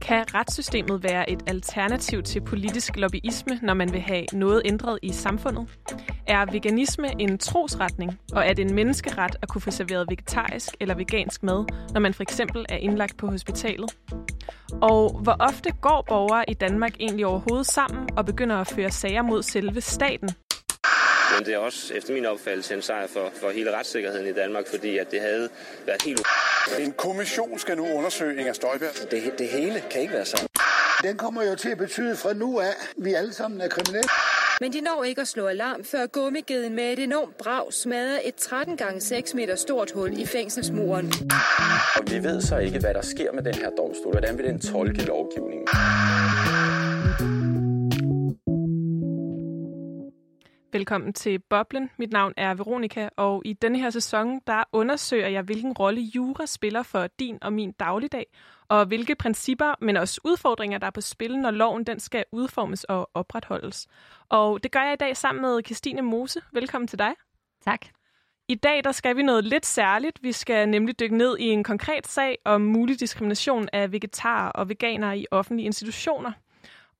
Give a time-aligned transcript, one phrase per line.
[0.00, 5.12] Kan retssystemet være et alternativ til politisk lobbyisme, når man vil have noget ændret i
[5.12, 5.68] samfundet?
[6.26, 10.94] Er veganisme en trosretning, og er det en menneskeret at kunne få serveret vegetarisk eller
[10.94, 13.96] vegansk mad, når man for eksempel er indlagt på hospitalet?
[14.82, 19.22] Og hvor ofte går borgere i Danmark egentlig overhovedet sammen og begynder at føre sager
[19.22, 20.28] mod selve staten?
[21.36, 24.64] Men det er også efter min opfattelse en sejr for, for hele retssikkerheden i Danmark,
[24.70, 25.48] fordi at det havde
[25.86, 26.26] været helt
[26.78, 29.10] en kommission skal nu undersøge Inger Støjberg.
[29.10, 30.48] Det, det hele kan ikke være sådan.
[31.02, 34.08] Den kommer jo til at betyde fra nu af, at vi alle sammen er kriminelle.
[34.60, 38.34] Men de når ikke at slå alarm, før gummigeden med et enormt brag smadrer et
[38.34, 41.12] 13 gange 6 meter stort hul i fængselsmuren.
[41.96, 44.12] Og vi ved så ikke, hvad der sker med den her domstol.
[44.12, 45.68] Hvordan vil den tolke lovgivningen?
[50.72, 51.90] Velkommen til Boblen.
[51.96, 56.46] Mit navn er Veronika, og i denne her sæson, der undersøger jeg, hvilken rolle jura
[56.46, 58.26] spiller for din og min dagligdag,
[58.68, 62.84] og hvilke principper, men også udfordringer, der er på spil, når loven den skal udformes
[62.84, 63.86] og opretholdes.
[64.28, 66.40] Og det gør jeg i dag sammen med Christine Mose.
[66.52, 67.12] Velkommen til dig.
[67.64, 67.86] Tak.
[68.48, 70.22] I dag der skal vi noget lidt særligt.
[70.22, 74.68] Vi skal nemlig dykke ned i en konkret sag om mulig diskrimination af vegetarer og
[74.68, 76.32] veganere i offentlige institutioner.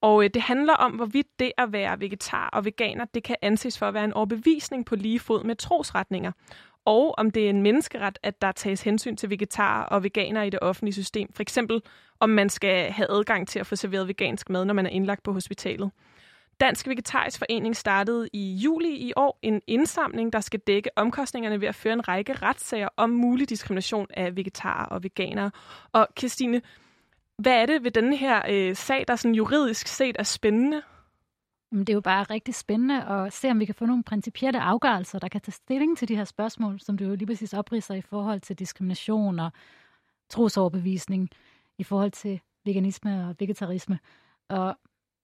[0.00, 3.78] Og øh, det handler om, hvorvidt det at være vegetar og veganer, det kan anses
[3.78, 6.32] for at være en overbevisning på lige fod med trosretninger.
[6.84, 10.50] Og om det er en menneskeret, at der tages hensyn til vegetarer og veganere i
[10.50, 11.32] det offentlige system.
[11.32, 11.82] For eksempel,
[12.20, 15.22] om man skal have adgang til at få serveret vegansk mad, når man er indlagt
[15.22, 15.91] på hospitalet.
[16.60, 21.69] Dansk Vegetarisk Forening startede i juli i år en indsamling, der skal dække omkostningerne ved
[21.69, 25.50] at føre en række retssager om mulig diskrimination af vegetarer og veganere.
[25.92, 26.60] Og Christine,
[27.39, 30.83] hvad er det ved denne her øh, sag, der sådan juridisk set er spændende?
[31.70, 34.61] Men det er jo bare rigtig spændende at se, om vi kan få nogle principielle
[34.61, 37.94] afgørelser, der kan tage stilling til de her spørgsmål, som du jo lige præcis opridser
[37.94, 39.53] i forhold til diskrimination og
[40.28, 41.31] trosoverbevisning,
[41.78, 43.98] i forhold til veganisme og vegetarisme.
[44.48, 44.77] Og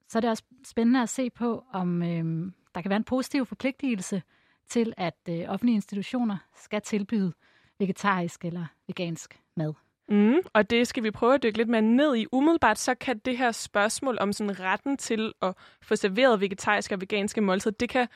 [0.09, 3.47] så er det også spændende at se på, om øh, der kan være en positiv
[3.47, 4.23] forpligtelse
[4.69, 7.33] til, at øh, offentlige institutioner skal tilbyde
[7.79, 9.75] vegetarisk eller vegansk mad.
[10.09, 12.27] Mm, og det skal vi prøve at dykke lidt mere ned i.
[12.33, 17.01] Umiddelbart så kan det her spørgsmål om sådan retten til at få serveret vegetariske og
[17.01, 18.07] veganske måltider, det kan,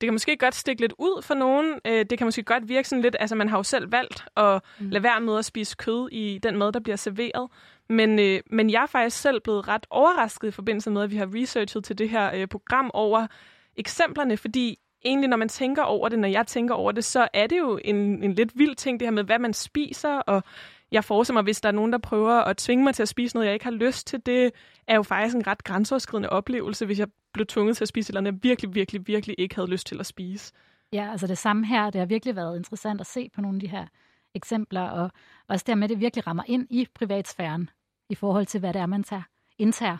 [0.00, 1.74] det kan måske godt stikke lidt ud for nogen.
[1.86, 4.62] Øh, det kan måske godt virke sådan lidt, altså man har jo selv valgt at
[4.78, 4.90] mm.
[4.90, 7.50] lade være med at spise kød i den mad, der bliver serveret.
[7.88, 11.16] Men, øh, men jeg er faktisk selv blevet ret overrasket i forbindelse med, at vi
[11.16, 13.26] har researchet til det her øh, program over
[13.76, 17.46] eksemplerne, fordi egentlig, når man tænker over det, når jeg tænker over det, så er
[17.46, 20.42] det jo en, en lidt vild ting, det her med, hvad man spiser, og
[20.92, 23.36] jeg forestiller mig, hvis der er nogen, der prøver at tvinge mig til at spise
[23.36, 24.50] noget, jeg ikke har lyst til, det
[24.86, 28.20] er jo faktisk en ret grænseoverskridende oplevelse, hvis jeg blev tvunget til at spise eller
[28.20, 30.52] andet, jeg virkelig, virkelig, virkelig ikke havde lyst til at spise.
[30.92, 31.90] Ja, altså det samme her.
[31.90, 33.86] Det har virkelig været interessant at se på nogle af de her
[34.34, 35.10] eksempler, og
[35.48, 37.70] også dermed, det virkelig rammer ind i privatsfæren
[38.10, 39.22] i forhold til, hvad det er, man tager,
[39.58, 39.96] indtager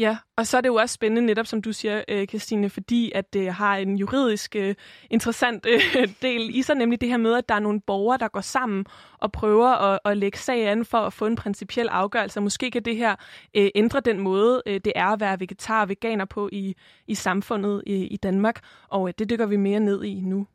[0.00, 3.12] Ja, og så er det jo også spændende netop, som du siger, øh, Christine, fordi
[3.14, 4.74] at det har en juridisk øh,
[5.10, 8.28] interessant øh, del i sig, nemlig det her med, at der er nogle borgere, der
[8.28, 8.86] går sammen
[9.18, 12.40] og prøver at, at lægge sag an for at få en principiel afgørelse.
[12.40, 13.16] Måske kan det her
[13.56, 16.74] øh, ændre den måde, øh, det er at være vegetar og veganer på i,
[17.06, 20.46] i samfundet i, i Danmark, og øh, det dykker vi mere ned i nu.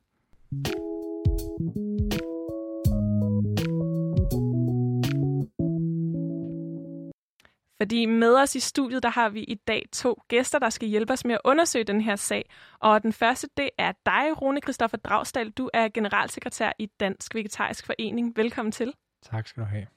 [7.78, 11.14] Fordi med os i studiet, der har vi i dag to gæster, der skal hjælpe
[11.14, 12.50] os med at undersøge den her sag.
[12.80, 15.50] Og den første, det er dig, Rune Christoffer Dragsdal.
[15.50, 18.38] Du er generalsekretær i Dansk Vegetarisk Forening.
[18.38, 18.94] Velkommen til.
[19.24, 19.88] Tak skal du have.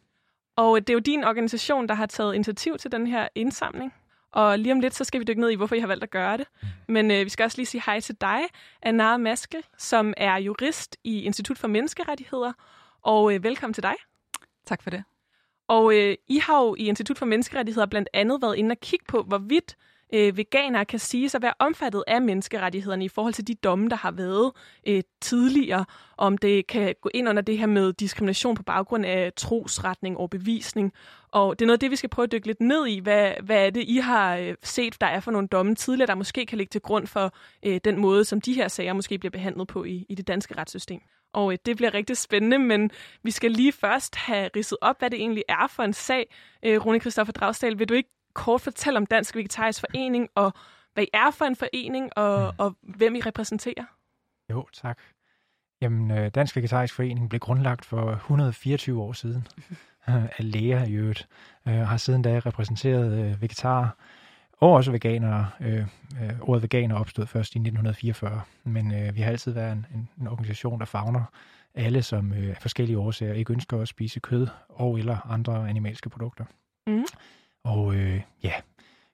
[0.56, 3.94] Og det er jo din organisation, der har taget initiativ til den her indsamling.
[4.32, 6.10] Og lige om lidt, så skal vi dykke ned i, hvorfor I har valgt at
[6.10, 6.46] gøre det.
[6.62, 6.68] Mm.
[6.88, 8.40] Men øh, vi skal også lige sige hej til dig,
[8.82, 12.52] Anna Maske, som er jurist i Institut for Menneskerettigheder.
[13.02, 13.94] Og øh, velkommen til dig.
[14.66, 15.04] Tak for det.
[15.68, 19.04] Og øh, I har jo i Institut for Menneskerettigheder blandt andet været inde og kigge
[19.08, 19.76] på, hvorvidt
[20.14, 23.96] øh, veganere kan sige sig være omfattet af menneskerettighederne i forhold til de domme, der
[23.96, 24.52] har været
[24.86, 25.84] øh, tidligere,
[26.16, 30.30] om det kan gå ind under det her med diskrimination på baggrund af trosretning og
[30.30, 30.92] bevisning.
[31.32, 32.98] Og det er noget af det, vi skal prøve at dykke lidt ned i.
[32.98, 36.14] Hvad, hvad er det, I har øh, set, der er for nogle domme tidligere, der
[36.14, 39.30] måske kan ligge til grund for øh, den måde, som de her sager måske bliver
[39.30, 41.00] behandlet på i, i det danske retssystem?
[41.32, 42.90] Og øh, det bliver rigtig spændende, men
[43.22, 46.34] vi skal lige først have ridset op, hvad det egentlig er for en sag.
[46.62, 50.52] Øh, Rune Kristoffer Dragsdal, vil du ikke kort fortælle om Dansk Vegetarisk Forening, og
[50.94, 52.58] hvad I er for en forening, og, mm.
[52.58, 53.84] og hvem I repræsenterer?
[54.50, 54.98] Jo, tak.
[55.82, 59.46] Jamen, øh, Dansk Vegetarisk Forening blev grundlagt for 124 år siden
[60.06, 61.28] af læger i øvrigt,
[61.64, 63.88] og har siden da repræsenteret vegetarer,
[64.60, 65.50] og også veganere.
[65.60, 65.86] Øh,
[66.22, 70.08] øh, ordet veganer opstod først i 1944, men øh, vi har altid været en, en,
[70.20, 71.24] en organisation, der fagner
[71.74, 76.10] alle, som øh, af forskellige årsager ikke ønsker at spise kød og eller andre animalske
[76.10, 76.44] produkter.
[76.86, 77.04] Mm.
[77.64, 78.52] Og øh, ja,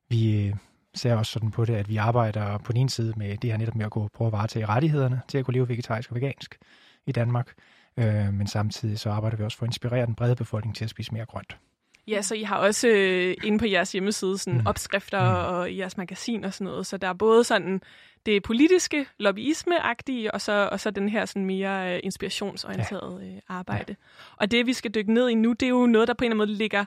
[0.09, 0.55] vi øh,
[0.95, 3.57] ser også sådan på det, at vi arbejder på den ene side med det her
[3.57, 6.59] netop med at gå prøve at varetage rettighederne til at kunne leve vegetarisk og vegansk
[7.07, 7.53] i Danmark.
[7.97, 10.91] Øh, men samtidig så arbejder vi også for at inspirere den brede befolkning til at
[10.91, 11.59] spise mere grønt.
[12.09, 14.67] Ja, så I har også øh, inde på jeres hjemmeside sådan mm.
[14.67, 15.55] opskrifter mm.
[15.55, 16.87] og i jeres magasin og sådan noget.
[16.87, 17.83] Så der er både sådan
[18.27, 23.85] det politiske, lobbyisme-agtige, og så, og så den her sådan mere øh, inspirationsorienterede øh, arbejde.
[23.89, 23.95] Ja.
[24.37, 26.31] Og det, vi skal dykke ned i nu, det er jo noget, der på en
[26.31, 26.85] eller anden måde ligger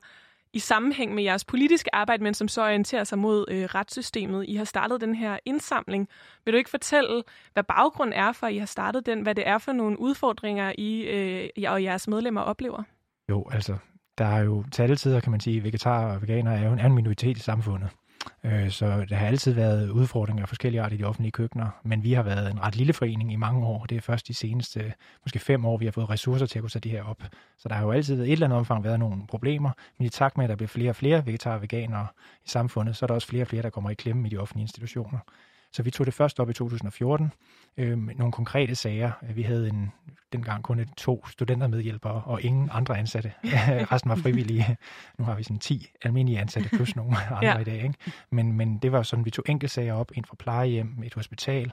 [0.53, 4.45] i sammenhæng med jeres politiske arbejde, men som så orienterer sig mod øh, retssystemet.
[4.47, 6.09] I har startet den her indsamling.
[6.45, 7.23] Vil du ikke fortælle,
[7.53, 9.21] hvad baggrund er for, at I har startet den?
[9.21, 12.83] Hvad det er for nogle udfordringer, I øh, og jeres medlemmer oplever?
[13.29, 13.77] Jo, altså,
[14.17, 16.79] der er jo til alle tider, kan man sige, vegetarer og veganer er jo en
[16.79, 17.89] anden minoritet i samfundet.
[18.43, 22.03] Øh, så der har altid været udfordringer af forskellige arter i de offentlige køkkener, men
[22.03, 23.85] vi har været en ret lille forening i mange år.
[23.85, 24.93] Det er først de seneste,
[25.25, 27.23] måske fem år, vi har fået ressourcer til at kunne sætte det her op.
[27.57, 30.09] Så der har jo altid i et eller andet omfang været nogle problemer, men i
[30.09, 32.07] takt med, at der bliver flere og flere vegetarer og veganere
[32.45, 34.37] i samfundet, så er der også flere og flere, der kommer i klemme i de
[34.37, 35.19] offentlige institutioner.
[35.71, 37.31] Så vi tog det først op i 2014
[37.77, 39.11] øh, nogle konkrete sager.
[39.33, 39.91] Vi havde en,
[40.33, 43.33] dengang kun et, to studentermedhjælpere og ingen andre ansatte.
[43.91, 44.77] Resten var frivillige.
[45.17, 47.57] Nu har vi sådan 10 almindelige ansatte plus nogle andre ja.
[47.57, 47.83] i dag.
[47.83, 47.93] Ikke?
[48.29, 51.71] Men, men det var sådan, vi tog enkeltsager op, en fra plejehjem, et hospital,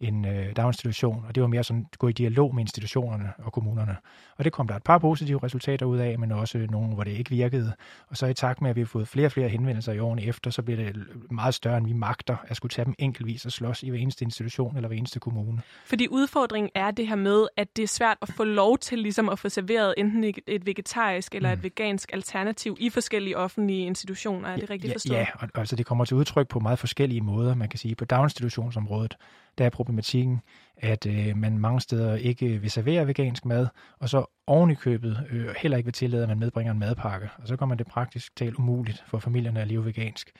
[0.00, 3.52] en øh, daginstitution, og det var mere sådan at gå i dialog med institutionerne og
[3.52, 3.96] kommunerne.
[4.36, 7.10] Og det kom der et par positive resultater ud af, men også nogle, hvor det
[7.10, 7.72] ikke virkede.
[8.08, 10.24] Og så i takt med, at vi har fået flere og flere henvendelser i årene
[10.24, 13.52] efter, så bliver det meget større, end vi magter at skulle tage dem enkeltvis og
[13.52, 15.62] slås i hver eneste institution eller hver eneste kommune.
[15.86, 19.28] Fordi udfordringen er det her med, at det er svært at få lov til ligesom
[19.28, 21.58] at få serveret enten et vegetarisk eller mm.
[21.58, 24.48] et vegansk alternativ i forskellige offentlige institutioner.
[24.48, 25.16] Er det rigtigt forstået?
[25.16, 27.54] Ja, og, altså det kommer til udtryk på meget forskellige måder.
[27.54, 29.16] Man kan sige, på daginstitutionsområdet,
[29.58, 30.40] der er problematikken,
[30.76, 33.66] at øh, man mange steder ikke vil servere vegansk mad,
[33.98, 37.28] og så oven i købet øh, heller ikke vil tillade, at man medbringer en madpakke.
[37.38, 40.30] Og så kommer det praktisk talt umuligt for familierne at leve vegansk.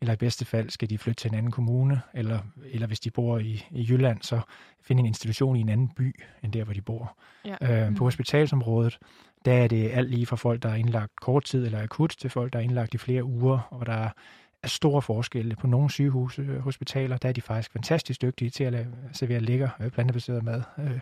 [0.00, 2.38] Eller i bedste fald skal de flytte til en anden kommune, eller,
[2.70, 4.40] eller hvis de bor i, i Jylland, så
[4.82, 7.16] finde en institution i en anden by, end der, hvor de bor.
[7.44, 7.86] Ja.
[7.86, 8.98] Øh, på hospitalsområdet,
[9.44, 12.30] der er det alt lige fra folk, der er indlagt kort tid eller akut, til
[12.30, 14.10] folk, der er indlagt i flere uger, og der er
[14.66, 15.56] store forskelle.
[15.56, 19.40] På nogle sygehuse øh, hospitaler, der er de faktisk fantastisk dygtige til at lave, servere
[19.40, 20.62] lækker øh, plantebaseret mad.
[20.78, 21.00] Øh,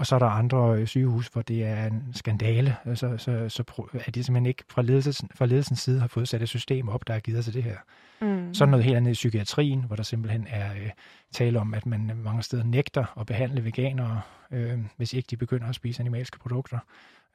[0.00, 2.76] og så er der andre sygehus, hvor det er en skandale.
[2.94, 3.62] Så, så, så
[4.06, 7.06] er de simpelthen ikke fra, ledelsen, fra ledelsens side har fået sat et system op,
[7.06, 7.76] der har givet sig det her.
[8.20, 8.54] Mm.
[8.54, 10.90] Så er noget helt andet i psykiatrien, hvor der simpelthen er øh,
[11.32, 14.20] tale om, at man mange steder nægter at behandle veganere,
[14.50, 16.78] øh, hvis ikke de begynder at spise animalske produkter.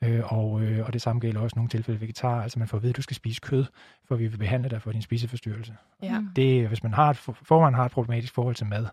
[0.04, 2.42] Øh, og, øh, og det samme gælder også nogle tilfælde vegetar.
[2.42, 3.66] Altså man får at vide, at du skal spise kød,
[4.08, 5.76] for vi vil behandle dig for din spiseforstyrrelse.
[6.04, 6.22] Ja.
[6.36, 8.86] Det, hvis man har et, forvejen har et problematisk forhold til mad,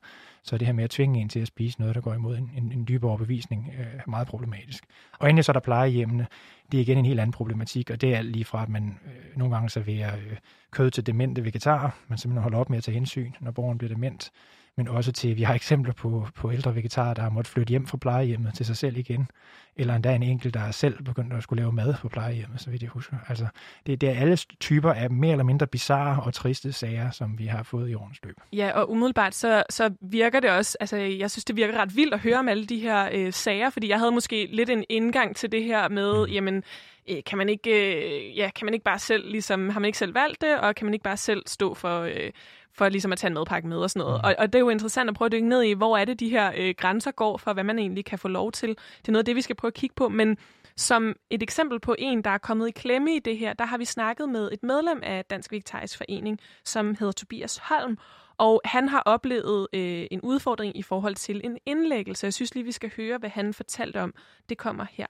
[0.43, 2.37] så er det her med at tvinge en til at spise noget, der går imod
[2.37, 4.85] en, en, en dybere overbevisning, øh, meget problematisk.
[5.19, 6.27] Og endelig så er der plejehjemmene.
[6.73, 9.39] Det er igen en helt anden problematik, og det er lige fra, at man øh,
[9.39, 10.37] nogle gange serverer øh,
[10.71, 11.91] kød til demente vegetarer.
[12.09, 14.31] Man simpelthen holder op med at tage hensyn, når borgeren bliver dement
[14.77, 17.87] men også til, vi har eksempler på, på ældre vegetarer, der har måttet flytte hjem
[17.87, 19.29] fra plejehjemmet til sig selv igen,
[19.77, 22.71] eller endda en enkelt, der er selv begyndt at skulle lave mad på plejehjemmet, så
[22.71, 23.17] vidt jeg husker.
[23.29, 23.47] Altså,
[23.87, 27.47] det, det er alle typer af mere eller mindre bizarre og triste sager, som vi
[27.47, 28.37] har fået i årens løb.
[28.53, 32.15] Ja, og umiddelbart så, så virker det også, altså jeg synes, det virker ret vildt
[32.15, 35.37] at høre om alle de her øh, sager, fordi jeg havde måske lidt en indgang
[35.37, 36.33] til det her med, mm.
[36.33, 36.63] jamen,
[37.11, 39.99] øh, kan man ikke, øh, ja, kan man ikke bare selv, ligesom, har man ikke
[39.99, 42.31] selv valgt det, og kan man ikke bare selv stå for, øh,
[42.75, 44.21] for ligesom at tage en madpakke med og sådan noget.
[44.23, 44.25] Mm.
[44.25, 46.21] Og, og det er jo interessant at prøve at dykke ned i, hvor er det,
[46.21, 48.69] de her øh, grænser går for, hvad man egentlig kan få lov til.
[48.69, 50.39] Det er noget af det, vi skal prøve at kigge på, men
[50.77, 53.79] som et eksempel på en, der er kommet i klemme i det her, der har
[53.79, 57.99] vi snakket med et medlem af Dansk Vegetarisk Forening, som hedder Tobias Holm,
[58.37, 62.27] og han har oplevet øh, en udfordring i forhold til en indlæggelse.
[62.27, 64.15] Jeg synes lige, vi skal høre, hvad han fortalte om.
[64.49, 65.07] Det kommer her.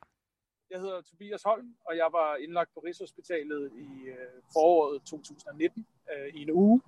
[0.71, 6.35] Jeg hedder Tobias Holm, og jeg var indlagt på Rigshospitalet i øh, foråret 2019 øh,
[6.35, 6.83] i en uge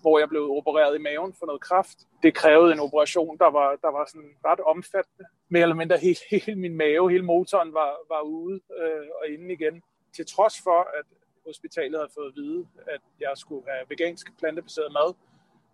[0.00, 1.98] hvor jeg blev opereret i maven for noget kraft.
[2.22, 5.24] Det krævede en operation, der var, der var sådan ret omfattende.
[5.48, 9.52] Mere eller mindre hele, hele min mave, hele motoren var, var ude øh, og inde
[9.52, 9.82] igen.
[10.16, 11.06] Til trods for, at
[11.46, 15.14] hospitalet havde fået at vide, at jeg skulle have vegansk plantebaseret mad,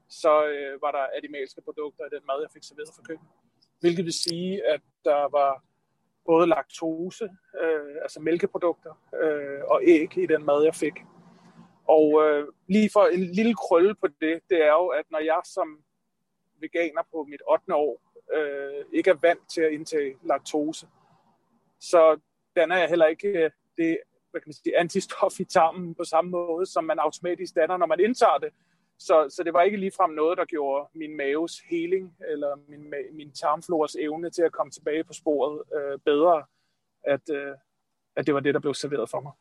[0.08, 3.32] så øh, var der animalske produkter i den mad, jeg fik serveret fra køkkenet.
[3.80, 5.62] Hvilket vil sige, at der var
[6.26, 7.28] både laktose,
[7.62, 8.92] øh, altså mælkeprodukter,
[9.22, 10.94] øh, og æg i den mad, jeg fik.
[11.88, 15.40] Og øh, lige for en lille krølle på det, det er jo, at når jeg
[15.44, 15.84] som
[16.60, 17.74] veganer på mit 8.
[17.74, 18.00] år
[18.34, 20.86] øh, ikke er vant til at indtage laktose,
[21.80, 22.20] så
[22.56, 23.98] danner jeg heller ikke øh, det
[24.36, 27.86] hvad kan man sige, antistof i tarmen på samme måde, som man automatisk danner, når
[27.86, 28.50] man indtager det.
[28.98, 33.32] Så, så det var ikke ligefrem noget, der gjorde min maves heling, eller min, min
[33.32, 36.44] tarmfloras evne til at komme tilbage på sporet øh, bedre,
[37.04, 37.54] at, øh,
[38.16, 39.32] at det var det, der blev serveret for mig.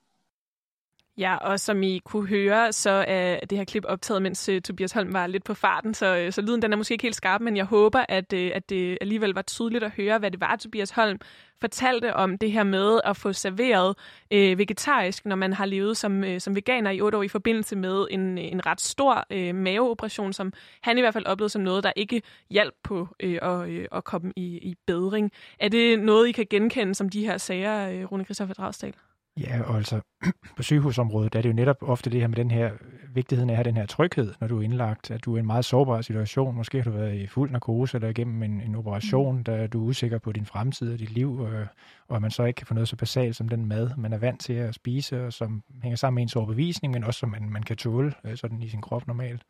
[1.17, 4.91] Ja, og som I kunne høre, så er det her klip optaget, mens uh, Tobias
[4.91, 7.41] Holm var lidt på farten, så, uh, så lyden den er måske ikke helt skarp,
[7.41, 10.55] men jeg håber, at, uh, at det alligevel var tydeligt at høre, hvad det var,
[10.55, 11.19] Tobias Holm
[11.61, 13.95] fortalte om det her med at få serveret
[14.31, 17.75] øh, vegetarisk, når man har levet som, øh, som veganer i otte år i forbindelse
[17.75, 21.83] med en, en ret stor øh, maveoperation, som han i hvert fald oplevede som noget,
[21.83, 25.31] der ikke hjalp på øh, at, øh, at komme i, i bedring.
[25.59, 28.93] Er det noget, I kan genkende som de her sager, øh, Rune Christoffer Dragsdal?
[29.39, 30.01] Ja, og altså
[30.57, 32.71] på sygehusområdet der er det jo netop ofte det her med den her
[33.13, 35.39] vigtigheden af at have den her tryghed, når du er indlagt, at du er i
[35.39, 36.55] en meget sårbar situation.
[36.55, 39.43] Måske har du været i fuld narkose eller igennem en, en operation, mm.
[39.43, 41.67] der du er usikker på din fremtid og dit liv, og,
[42.07, 44.17] og at man så ikke kan få noget så basalt som den mad, man er
[44.17, 47.49] vant til at spise, og som hænger sammen med ens overbevisning, men også som man,
[47.49, 49.41] man kan tåle øh, sådan i sin krop normalt.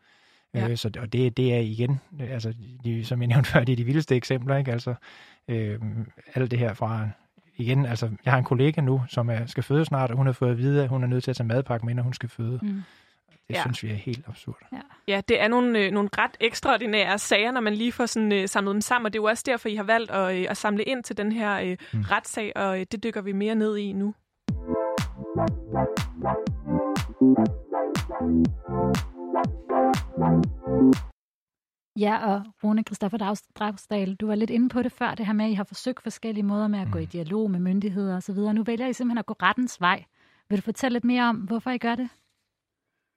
[0.54, 0.70] Ja.
[0.70, 3.78] Øh, så, og det, det er igen, altså, de, som jeg nævnte før, det er
[3.78, 4.72] de vildeste eksempler, ikke?
[4.72, 4.96] Altså,
[5.48, 5.80] øh,
[6.36, 7.10] alt det her fra
[7.58, 10.34] igen, altså, jeg har en kollega nu, som er, skal føde snart, og hun har
[10.34, 12.30] fået at vide, at hun er nødt til at tage madpakke med, når hun skal
[12.30, 12.60] føde.
[12.62, 12.84] Mm.
[13.48, 13.62] Det ja.
[13.62, 14.58] synes vi er helt absurd.
[14.72, 18.32] Ja, ja det er nogle, øh, nogle ret ekstraordinære sager, når man lige får sådan,
[18.32, 20.46] øh, samlet dem sammen, og det er jo også derfor, I har valgt at, øh,
[20.50, 22.02] at samle ind til den her øh, mm.
[22.02, 24.14] retssag, og øh, det dykker vi mere ned i nu.
[32.00, 35.46] Ja, og Rune Christoffer Dragsdal, du var lidt inde på det før, det her med,
[35.46, 36.92] at I har forsøgt forskellige måder med at mm.
[36.92, 37.10] gå i mm.
[37.10, 38.36] dialog med myndigheder osv.
[38.36, 40.04] Nu vælger I simpelthen at gå rettens vej.
[40.50, 42.10] Vil du fortælle lidt mere om, hvorfor I gør det?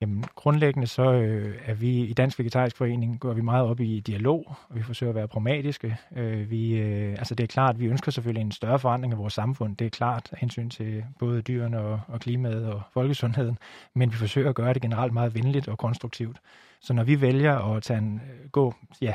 [0.00, 4.00] Jamen, grundlæggende så øh, er vi i Dansk Vegetarisk Forening, går vi meget op i
[4.00, 5.96] dialog, og vi forsøger at være pragmatiske.
[6.16, 9.32] Øh, vi, øh, altså det er klart, vi ønsker selvfølgelig en større forandring af vores
[9.32, 9.76] samfund.
[9.76, 13.58] Det er klart af hensyn til både dyrene og, og klimaet og folkesundheden,
[13.94, 16.40] men vi forsøger at gøre det generelt meget venligt og konstruktivt.
[16.80, 19.14] Så når vi vælger at tage en, øh, gå, ja,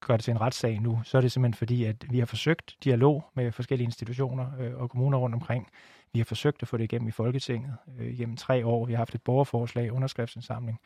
[0.00, 2.76] gøre det til en retssag nu, så er det simpelthen fordi, at vi har forsøgt
[2.84, 5.68] dialog med forskellige institutioner øh, og kommuner rundt omkring.
[6.16, 8.86] Vi har forsøgt at få det igennem i Folketinget øh, igennem tre år.
[8.86, 10.78] Vi har haft et borgerforslag, underskriftsindsamling,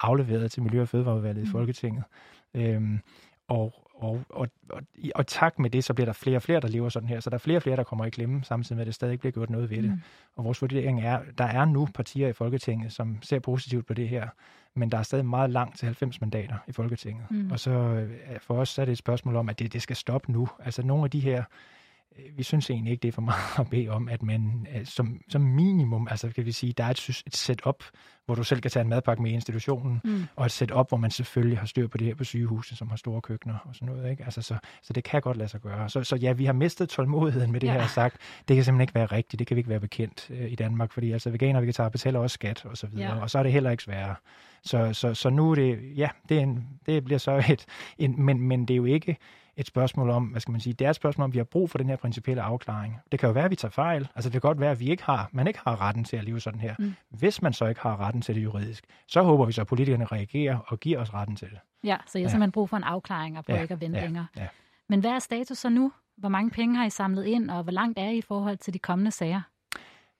[0.00, 1.48] afleveret til Miljø- og Fødevareudvalget mm.
[1.48, 2.04] i Folketinget.
[2.54, 3.00] Øhm,
[3.48, 4.82] og, og, og, og,
[5.14, 7.20] og tak med det, så bliver der flere og flere, der lever sådan her.
[7.20, 9.12] Så der er flere og flere, der kommer i klemme, samtidig med, at det stadig
[9.12, 9.90] ikke bliver gjort noget ved det.
[9.90, 10.00] Mm.
[10.36, 14.08] Og vores vurdering er, der er nu partier i Folketinget, som ser positivt på det
[14.08, 14.28] her,
[14.74, 17.30] men der er stadig meget langt til 90 mandater i Folketinget.
[17.30, 17.50] Mm.
[17.50, 19.96] Og så øh, for os så er det et spørgsmål om, at det, det skal
[19.96, 20.48] stoppe nu.
[20.64, 21.44] Altså nogle af de her
[22.36, 25.20] vi synes egentlig ikke, det er for meget at bede om, at man øh, som,
[25.28, 27.84] som minimum, altså kan vi sige, der er et, et setup,
[28.26, 30.24] hvor du selv kan tage en madpakke med i institutionen, mm.
[30.36, 32.96] og et setup, hvor man selvfølgelig har styr på det her på sygehuset, som har
[32.96, 34.10] store køkkener og sådan noget.
[34.10, 34.24] Ikke?
[34.24, 35.88] Altså, så, så det kan godt lade sig gøre.
[35.88, 37.72] Så, så ja, vi har mistet tålmodigheden med det ja.
[37.72, 38.16] her sagt.
[38.48, 39.38] Det kan simpelthen ikke være rigtigt.
[39.38, 42.20] Det kan vi ikke være bekendt øh, i Danmark, fordi altså veganer og vegetarer betaler
[42.20, 43.22] også skat og så videre, ja.
[43.22, 44.14] og så er det heller ikke sværere.
[44.62, 47.66] Så, så, så nu er det, ja, det, er en, det bliver så et,
[47.98, 49.16] en, men, men det er jo ikke,
[49.58, 51.70] et spørgsmål om, hvad skal man sige, det er et spørgsmål om, vi har brug
[51.70, 52.96] for den her principielle afklaring.
[53.12, 54.08] Det kan jo være, at vi tager fejl.
[54.14, 56.24] Altså det kan godt være, at vi ikke har, man ikke har retten til at
[56.24, 56.74] leve sådan her.
[56.78, 56.94] Mm.
[57.10, 60.04] Hvis man så ikke har retten til det juridisk, så håber vi så, at politikerne
[60.04, 61.58] reagerer og giver os retten til det.
[61.84, 62.30] Ja, så jeg har ja.
[62.30, 63.62] simpelthen brug for en afklaring og på ja.
[63.62, 64.04] ikke at vente ja.
[64.04, 64.26] længere.
[64.36, 64.46] Ja.
[64.88, 65.92] Men hvad er status så nu?
[66.16, 68.74] Hvor mange penge har I samlet ind, og hvor langt er I i forhold til
[68.74, 69.40] de kommende sager?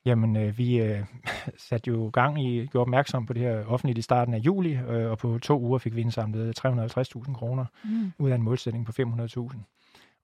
[0.04, 1.04] Jamen, øh, vi øh,
[1.68, 5.10] satte jo gang i, gjorde opmærksom på det her offentligt i starten af juli, øh,
[5.10, 8.12] og på to uger fik vi indsamlet 350.000 kroner mm.
[8.18, 9.58] ud af en målsætning på 500.000.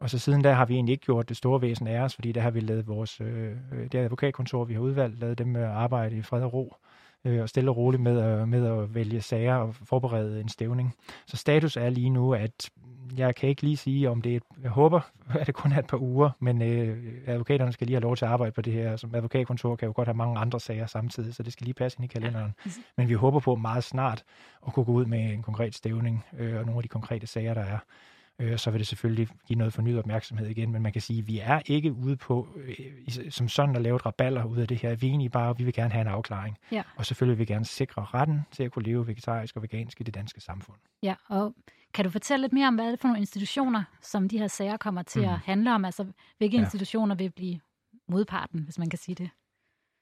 [0.01, 2.33] Og så siden da har vi egentlig ikke gjort det store væsen af os, fordi
[2.33, 3.53] der har vi lavet vores, øh,
[3.93, 6.75] det advokatkontor, vi har udvalgt, lavet dem med arbejde i fred og ro
[7.25, 10.95] øh, og stille og roligt med at, med at vælge sager og forberede en stævning.
[11.27, 12.71] Så status er lige nu, at
[13.17, 15.01] jeg kan ikke lige sige, om det er et, jeg håber,
[15.41, 18.25] at det kun er et par uger, men øh, advokaterne skal lige have lov til
[18.25, 18.97] at arbejde på det her.
[18.97, 21.99] Som advokatkontor kan jo godt have mange andre sager samtidig, så det skal lige passe
[21.99, 22.55] ind i kalenderen.
[22.97, 24.25] Men vi håber på meget snart
[24.67, 27.55] at kunne gå ud med en konkret stævning øh, og nogle af de konkrete sager,
[27.55, 27.79] der er.
[28.39, 31.27] Øh, så vil det selvfølgelig give noget fornyet opmærksomhed igen, men man kan sige, at
[31.27, 34.79] vi er ikke ude på øh, som sådan at lave et raballer ud af det
[34.79, 34.95] her.
[34.95, 36.59] Vi er egentlig bare, vi vil gerne have en afklaring.
[36.73, 36.83] Ja.
[36.97, 40.05] Og selvfølgelig vil vi gerne sikre retten til at kunne leve vegetarisk og vegansk i
[40.05, 40.79] det danske samfund.
[41.03, 41.55] Ja, og
[41.95, 44.47] kan du fortælle lidt mere om, hvad er det for nogle institutioner, som de her
[44.47, 45.29] sager kommer til mm.
[45.29, 45.85] at handle om?
[45.85, 46.07] Altså,
[46.39, 46.63] hvilke ja.
[46.63, 47.61] institutioner vil blive
[48.09, 49.31] modparten, hvis man kan sige det?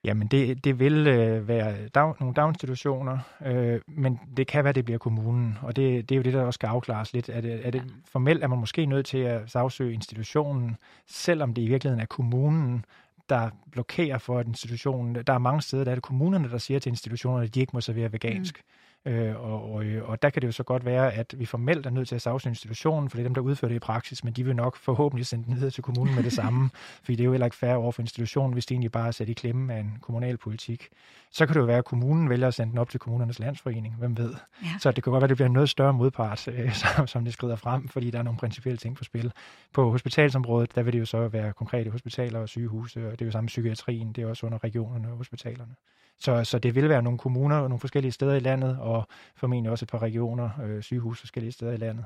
[0.05, 4.85] Jamen, det, det vil øh, være dag, nogle daginstitutioner, øh, men det kan være, det
[4.85, 7.29] bliver kommunen, og det, det er jo det, der også skal afklares lidt.
[7.29, 11.63] Er det, er det, formelt er man måske nødt til at sagsøge institutionen, selvom det
[11.63, 12.85] i virkeligheden er kommunen,
[13.29, 15.15] der blokerer for at institutionen.
[15.15, 17.71] Der er mange steder, der er det kommunerne, der siger til institutionerne, at de ikke
[17.75, 18.57] må servere vegansk.
[18.59, 18.73] Mm.
[19.05, 21.91] Øh, og, og, og der kan det jo så godt være, at vi formelt er
[21.91, 24.33] nødt til at sagsøge institutionen, for det er dem, der udfører det i praksis, men
[24.33, 26.71] de vil nok forhåbentlig sende den videre til kommunen med det samme,
[27.05, 29.11] fordi det er jo heller ikke fair over for institutionen, hvis de egentlig bare er
[29.11, 30.89] sat i klemme af en kommunal politik.
[31.31, 33.95] Så kan det jo være, at kommunen vælger at sende den op til kommunernes landsforening,
[33.99, 34.35] hvem ved.
[34.63, 34.69] Ja.
[34.81, 37.25] Så det kan godt være, at det bliver en noget større modpart, øh, som, som
[37.25, 39.33] det skrider frem, fordi der er nogle principielle ting på spil.
[39.73, 43.27] På hospitalsområdet, der vil det jo så være konkrete hospitaler og sygehuse, og det er
[43.27, 45.75] jo samme psykiatrien, det er også under regionerne og hospitalerne.
[46.19, 49.71] Så, så det vil være nogle kommuner og nogle forskellige steder i landet, og formentlig
[49.71, 52.05] også et par regioner, øh, sygehus forskellige steder i landet.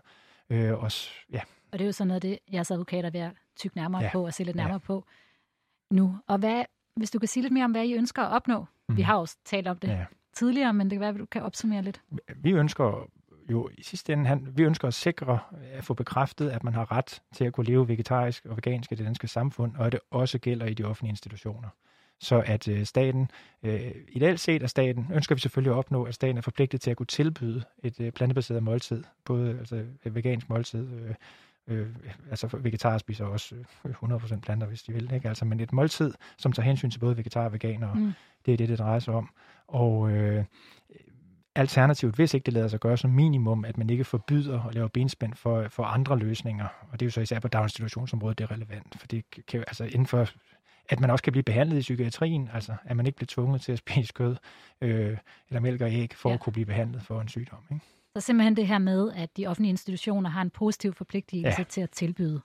[0.50, 0.90] Øh, og,
[1.32, 1.40] ja.
[1.72, 4.10] og det er jo sådan noget, det jeres advokater vil tykke nærmere ja.
[4.12, 4.86] på og se lidt nærmere ja.
[4.86, 5.04] på
[5.90, 6.18] nu.
[6.26, 6.64] Og hvad,
[6.96, 8.64] hvis du kan sige lidt mere om, hvad I ønsker at opnå?
[8.88, 8.96] Mm.
[8.96, 10.04] Vi har også talt om det ja.
[10.34, 12.02] tidligere, men det kan være, at du kan opsummere lidt.
[12.36, 13.08] Vi ønsker
[13.50, 15.38] jo i sidste ende, han, vi ønsker at sikre
[15.72, 18.94] at få bekræftet, at man har ret til at kunne leve vegetarisk og vegansk i
[18.94, 21.68] det danske samfund, og at det også gælder i de offentlige institutioner.
[22.20, 23.30] Så at øh, staten,
[23.62, 26.90] øh, ideelt set af staten, ønsker vi selvfølgelig at opnå, at staten er forpligtet til
[26.90, 31.14] at kunne tilbyde et øh, plantebaseret måltid, både altså et vegansk måltid, øh,
[31.68, 31.86] øh,
[32.30, 33.54] altså vegetarer spiser også
[33.84, 35.28] 100% øh, planter, hvis de vil, ikke?
[35.28, 38.12] Altså, men et måltid, som tager hensyn til både vegetarer og veganere, mm.
[38.46, 39.30] det er det, det drejer sig om.
[39.68, 40.44] Og øh,
[41.54, 44.88] alternativt, hvis ikke det lader sig gøre som minimum, at man ikke forbyder at lave
[44.88, 46.66] benspænd for, for andre løsninger.
[46.92, 48.96] Og det er jo så især på daginstitutionsområdet, det er relevant.
[48.98, 50.28] For det kan, altså inden for
[50.88, 53.72] at man også kan blive behandlet i psykiatrien, altså at man ikke bliver tvunget til
[53.72, 54.36] at spise kød
[54.80, 56.34] øh, eller mælk og æg for ja.
[56.34, 57.58] at kunne blive behandlet for en sygdom.
[57.72, 57.84] Ikke?
[58.16, 61.64] Så simpelthen det her med, at de offentlige institutioner har en positiv forpligtelse ja.
[61.64, 62.40] til at tilbyde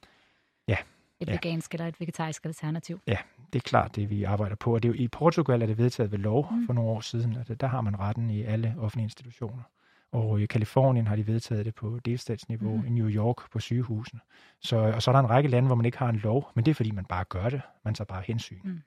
[0.68, 0.78] ja.
[1.20, 1.34] et ja.
[1.34, 3.00] vegansk eller et vegetarisk alternativ.
[3.08, 3.18] Ja,
[3.54, 4.74] det er klart det, vi arbejder på.
[4.74, 6.66] Og det er jo, i Portugal er det vedtaget ved lov mm.
[6.66, 9.64] for nogle år siden, at der har man retten i alle offentlige institutioner.
[10.12, 12.88] Og i Kalifornien har de vedtaget det på delstatsniveau, mm.
[12.88, 14.20] i New York på sygehusene.
[14.62, 16.66] Så, og så er der en række lande, hvor man ikke har en lov, men
[16.66, 17.62] det er fordi, man bare gør det.
[17.86, 18.60] Man tager bare hensyn.
[18.64, 18.82] Mm.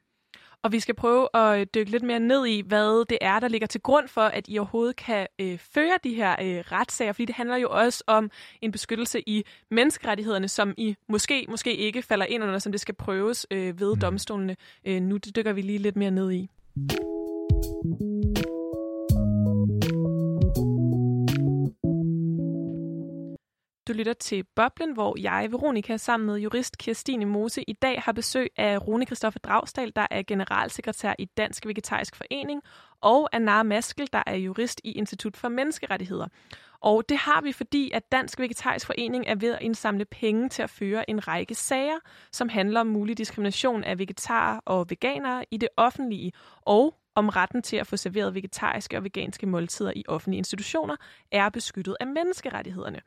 [0.63, 3.67] Og vi skal prøve at dykke lidt mere ned i, hvad det er, der ligger
[3.67, 7.13] til grund for, at I overhovedet kan øh, føre de her øh, retssager.
[7.13, 8.31] Fordi det handler jo også om
[8.63, 12.95] en beskyttelse i menneskerettighederne, som I måske, måske ikke falder ind under, som det skal
[12.95, 14.01] prøves øh, ved mm.
[14.01, 14.57] domstolene.
[14.85, 16.51] Øh, nu det dykker vi lige lidt mere ned i.
[23.89, 28.13] Du lytter til Boblen, hvor jeg, Veronika, sammen med jurist Kirstine Mose, i dag har
[28.13, 32.63] besøg af Rune Kristoffer Dragsdal, der er generalsekretær i Dansk Vegetarisk Forening,
[33.05, 36.27] og af Maskel, der er jurist i Institut for Menneskerettigheder.
[36.81, 40.63] Og det har vi, fordi at Dansk Vegetarisk Forening er ved at indsamle penge til
[40.63, 41.99] at føre en række sager,
[42.33, 47.63] som handler om mulig diskrimination af vegetarer og veganere i det offentlige, og om retten
[47.63, 50.97] til at få serveret vegetariske og veganske måltider i offentlige institutioner
[51.33, 53.01] er beskyttet af menneskerettighederne.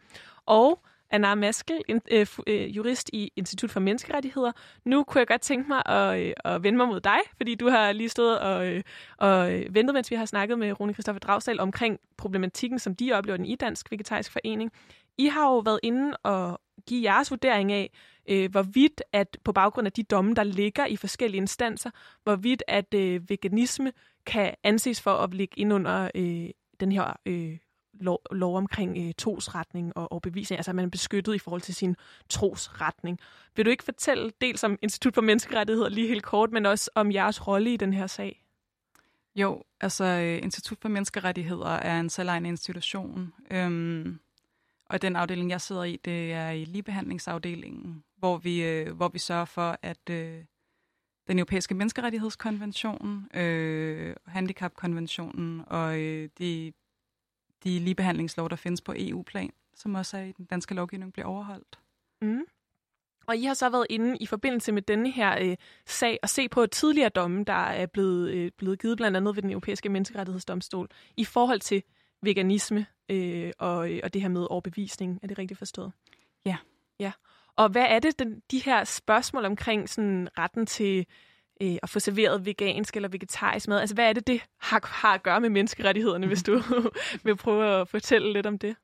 [0.45, 4.51] Og Anna Maskel, en, øh, øh, jurist i Institut for Menneskerettigheder.
[4.85, 7.69] Nu kunne jeg godt tænke mig at, øh, at vende mig mod dig, fordi du
[7.69, 8.83] har lige stået og, øh,
[9.17, 13.11] og øh, ventet, mens vi har snakket med Rune Kristoffer Dragsdal omkring problematikken, som de
[13.13, 14.71] oplever den i Dansk Vegetarisk Forening.
[15.17, 17.91] I har jo været inde og give jeres vurdering af,
[18.29, 21.89] øh, hvorvidt at på baggrund af de domme, der ligger i forskellige instanser,
[22.23, 23.91] hvorvidt at øh, veganisme
[24.25, 27.57] kan anses for at ligge ind under øh, den her øh,
[27.99, 31.61] lov, lov omkring øh, trosretning og, og bevisning, altså at man er beskyttet i forhold
[31.61, 31.95] til sin
[32.29, 33.19] trosretning.
[33.55, 37.11] Vil du ikke fortælle dels om Institut for Menneskerettigheder lige helt kort, men også om
[37.11, 38.43] jeres rolle i den her sag?
[39.35, 44.19] Jo, altså øh, Institut for Menneskerettigheder er en selvejende institution, øhm,
[44.89, 49.19] og den afdeling, jeg sidder i, det er i ligebehandlingsafdelingen, hvor vi, øh, hvor vi
[49.19, 50.43] sørger for, at øh,
[51.27, 56.73] den europæiske menneskerettighedskonvention, øh, handicapkonventionen og øh, de
[57.63, 61.79] de ligebehandlingslov, der findes på EU-plan, som også er i den danske lovgivning, bliver overholdt.
[62.21, 62.41] Mm.
[63.27, 66.49] Og I har så været inde i forbindelse med denne her øh, sag og se
[66.49, 70.87] på tidligere domme, der er blevet, øh, blevet givet blandt andet ved den europæiske menneskerettighedsdomstol
[71.17, 71.83] i forhold til
[72.21, 75.19] veganisme øh, og, øh, og det her med overbevisning.
[75.23, 75.91] Er det rigtigt forstået?
[76.45, 76.57] Ja.
[76.99, 77.11] Ja.
[77.55, 81.05] Og hvad er det, den, de her spørgsmål omkring sådan retten til
[81.61, 83.79] øh, at få serveret vegansk eller vegetarisk mad.
[83.79, 86.61] Altså, hvad er det, det har, har at gøre med menneskerettighederne, hvis du
[87.23, 88.75] vil prøve at fortælle lidt om det?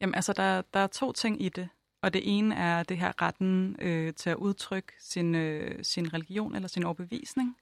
[0.00, 1.68] Jamen, altså, der, der er to ting i det.
[2.02, 6.54] Og det ene er det her retten øh, til at udtrykke sin, øh, sin religion
[6.54, 7.56] eller sin overbevisning.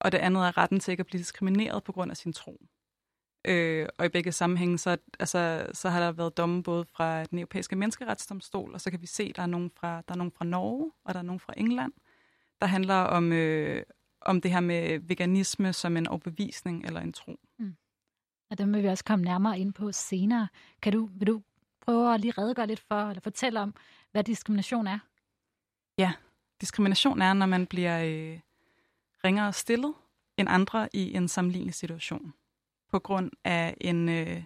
[0.00, 2.60] Og det andet er retten til ikke at blive diskrimineret på grund af sin tro.
[3.44, 7.38] Øh, og i begge sammenhænge, så, altså, så har der været domme både fra den
[7.38, 10.32] europæiske menneskeretsdomstol, og så kan vi se, at der er nogen fra, der er nogen
[10.32, 11.92] fra Norge, og der er nogen fra England,
[12.60, 13.82] der handler om, øh,
[14.20, 17.40] om det her med veganisme som en overbevisning eller en tro.
[17.58, 17.76] Mm.
[18.50, 20.48] Og dem vil vi også komme nærmere ind på senere.
[20.82, 21.42] Kan du, vil du
[21.80, 23.74] prøve at lige redegøre lidt for, eller fortælle om,
[24.12, 24.98] hvad diskrimination er?
[25.98, 26.12] Ja,
[26.60, 28.40] diskrimination er, når man bliver øh,
[29.24, 29.94] ringere stillet
[30.36, 32.34] end andre i en sammenlignelig situation.
[32.90, 34.42] På grund af en, øh,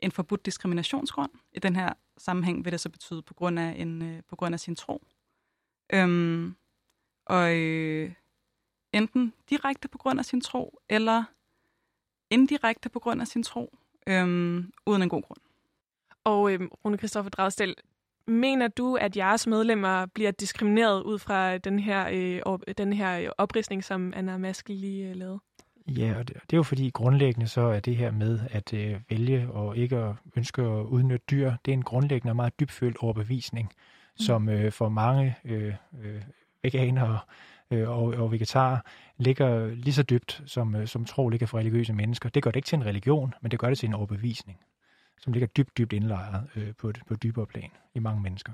[0.00, 1.30] en forbudt diskriminationsgrund.
[1.52, 4.54] I den her sammenhæng vil det så betyde på grund af, en, øh, på grund
[4.54, 5.02] af sin tro.
[5.92, 6.56] Øhm,
[7.28, 8.12] og øh,
[8.92, 11.24] enten direkte på grund af sin tro, eller
[12.30, 14.24] indirekte på grund af sin tro, øh,
[14.86, 15.40] uden en god grund.
[16.24, 17.74] Og øh, Rune Kristoffer Dragstel,
[18.26, 22.08] mener du, at jeres medlemmer bliver diskrimineret ud fra den her,
[22.46, 25.40] øh, den her oprisning, som Anna Maske lige øh, lavede?
[25.88, 29.00] Ja, og det, det er jo fordi grundlæggende så er det her med at øh,
[29.10, 32.96] vælge og ikke at ønske at udnytte dyr, det er en grundlæggende og meget dybfølt
[33.00, 34.24] overbevisning, mm.
[34.24, 36.22] som øh, for mange øh, øh,
[36.62, 37.18] veganere
[37.70, 38.78] øh, og, og vegetarer
[39.16, 42.28] ligger lige så dybt, som, øh, som tro ligger for religiøse mennesker.
[42.28, 44.58] Det gør det ikke til en religion, men det gør det til en overbevisning,
[45.20, 48.52] som ligger dybt, dybt indlejret øh, på, et, på et dybere plan i mange mennesker.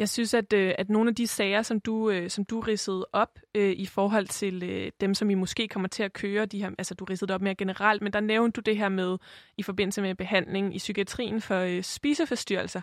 [0.00, 3.06] Jeg synes, at, øh, at nogle af de sager, som du, øh, som du ridsede
[3.12, 6.62] op øh, i forhold til øh, dem, som I måske kommer til at køre, de
[6.62, 9.18] her, altså du ridsede det op mere generelt, men der nævnte du det her med
[9.58, 12.80] i forbindelse med behandling i psykiatrien for øh, spiseforstyrrelser.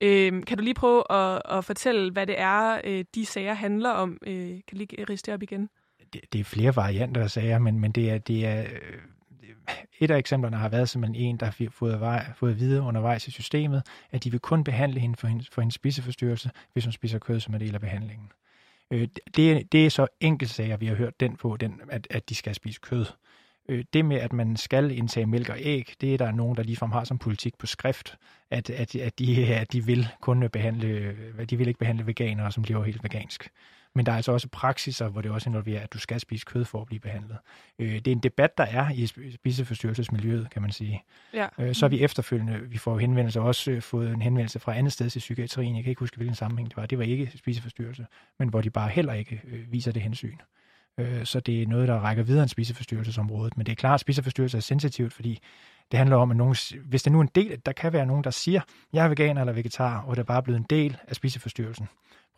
[0.00, 3.90] Øh, kan du lige prøve at, at fortælle, hvad det er, øh, de sager handler
[3.90, 4.18] om?
[4.26, 5.68] Øh, kan du lige riste op igen?
[6.12, 8.98] Det, det er flere varianter af sager, men, men det er, det er øh,
[9.98, 13.30] et af eksemplerne har været simpelthen en, der har fået, vej, fået videre undervejs i
[13.30, 17.18] systemet, at de vil kun behandle hende for hendes, for hendes spiseforstyrrelse, hvis hun spiser
[17.18, 18.30] kød som en del af behandlingen.
[18.90, 20.06] Øh, det, det er så
[20.46, 23.06] sager, vi har hørt den på, den, at, at de skal spise kød.
[23.68, 26.62] Øh, det med, at man skal indtage mælk og æg, det er der nogen, der
[26.62, 28.16] ligefrem har som politik på skrift,
[28.50, 31.16] at, at, at, de, at de vil kun behandle,
[31.50, 33.50] de vil ikke behandle veganere, som lever helt vegansk.
[33.96, 36.64] Men der er altså også praksiser, hvor det også involverer, at du skal spise kød
[36.64, 37.38] for at blive behandlet.
[37.78, 41.02] Øh, det er en debat, der er i spiseforstyrrelsesmiljøet, kan man sige.
[41.34, 41.46] Ja.
[41.58, 44.92] Øh, så er vi efterfølgende, vi får henvendelser, også øh, fået en henvendelse fra andet
[44.92, 45.76] sted til psykiatrien.
[45.76, 46.86] Jeg kan ikke huske, hvilken sammenhæng det var.
[46.86, 48.06] Det var ikke spiseforstyrrelse,
[48.38, 50.36] men hvor de bare heller ikke øh, viser det hensyn.
[51.00, 53.56] Øh, så det er noget, der rækker videre end spiseforstyrrelsesområdet.
[53.56, 55.38] Men det er klart, at spiseforstyrrelse er sensitivt, fordi
[55.90, 58.24] det handler om, at nogen, hvis det nu er en del, der kan være nogen,
[58.24, 58.60] der siger,
[58.92, 61.88] jeg er veganer eller vegetar, og det er bare blevet en del af spiseforstyrrelsen.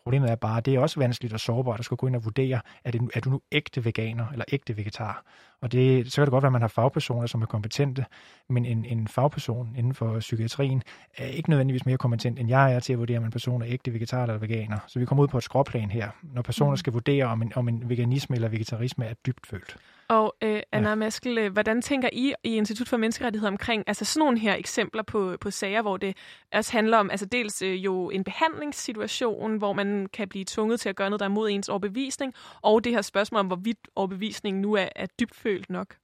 [0.03, 2.25] Problemet er bare, at det er også vanskeligt og sårbart at skulle gå ind og
[2.25, 5.23] vurdere, er, det, er du nu ægte veganer eller ægte vegetar?
[5.61, 8.05] Og det, så kan det godt være, at man har fagpersoner, som er kompetente,
[8.49, 10.83] men en, en fagperson inden for psykiatrien
[11.17, 13.67] er ikke nødvendigvis mere kompetent, end jeg er til at vurdere, om en person er
[13.69, 14.77] ægte vegetar eller veganer.
[14.87, 16.77] Så vi kommer ud på et skråplan her, når personer mm.
[16.77, 19.77] skal vurdere, om en, om en veganisme eller vegetarisme er dybt følt.
[20.09, 20.95] Og øh, Anna ja.
[20.95, 25.03] Maskel, øh, hvordan tænker I i Institut for Menneskerettigheder omkring altså sådan nogle her eksempler
[25.03, 26.17] på, på sager, hvor det
[26.53, 30.89] også handler om altså dels øh, jo en behandlingssituation, hvor man kan blive tvunget til
[30.89, 34.61] at gøre noget, der er mod ens overbevisning, og det her spørgsmål om, hvorvidt overbevisningen
[34.61, 35.95] nu er, er dybfølt nok?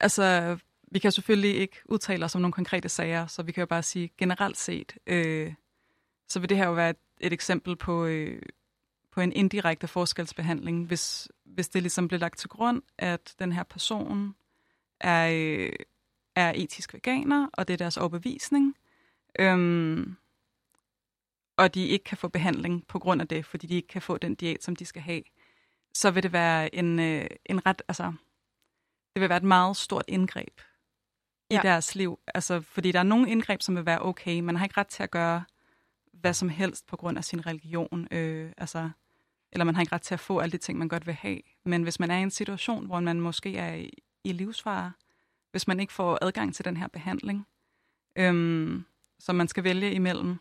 [0.00, 0.56] Altså,
[0.92, 3.82] vi kan selvfølgelig ikke udtale os om nogle konkrete sager, så vi kan jo bare
[3.82, 5.52] sige generelt set, øh,
[6.28, 8.42] så vil det her jo være et, et eksempel på, øh,
[9.12, 13.62] på en indirekte forskelsbehandling, hvis, hvis det ligesom bliver lagt til grund, at den her
[13.62, 14.34] person
[15.00, 15.72] er, øh,
[16.34, 18.76] er etisk veganer, og det er deres overbevisning,
[19.38, 20.16] øhm,
[21.56, 24.18] og de ikke kan få behandling på grund af det, fordi de ikke kan få
[24.18, 25.22] den diæt, som de skal have,
[25.94, 28.12] så vil det være en, øh, en ret, altså,
[29.14, 30.60] det vil være et meget stort indgreb
[31.50, 31.60] i ja.
[31.62, 32.18] deres liv.
[32.34, 34.40] Altså, fordi der er nogle indgreb, som vil være okay.
[34.40, 35.44] Man har ikke ret til at gøre
[36.20, 38.08] hvad som helst på grund af sin religion.
[38.10, 38.90] Øh, altså,
[39.52, 41.40] eller man har ikke ret til at få alle de ting, man godt vil have.
[41.64, 43.90] Men hvis man er i en situation, hvor man måske er i,
[44.24, 44.92] i livsfare,
[45.50, 47.46] hvis man ikke får adgang til den her behandling,
[48.16, 48.84] øhm,
[49.18, 50.36] som man skal vælge imellem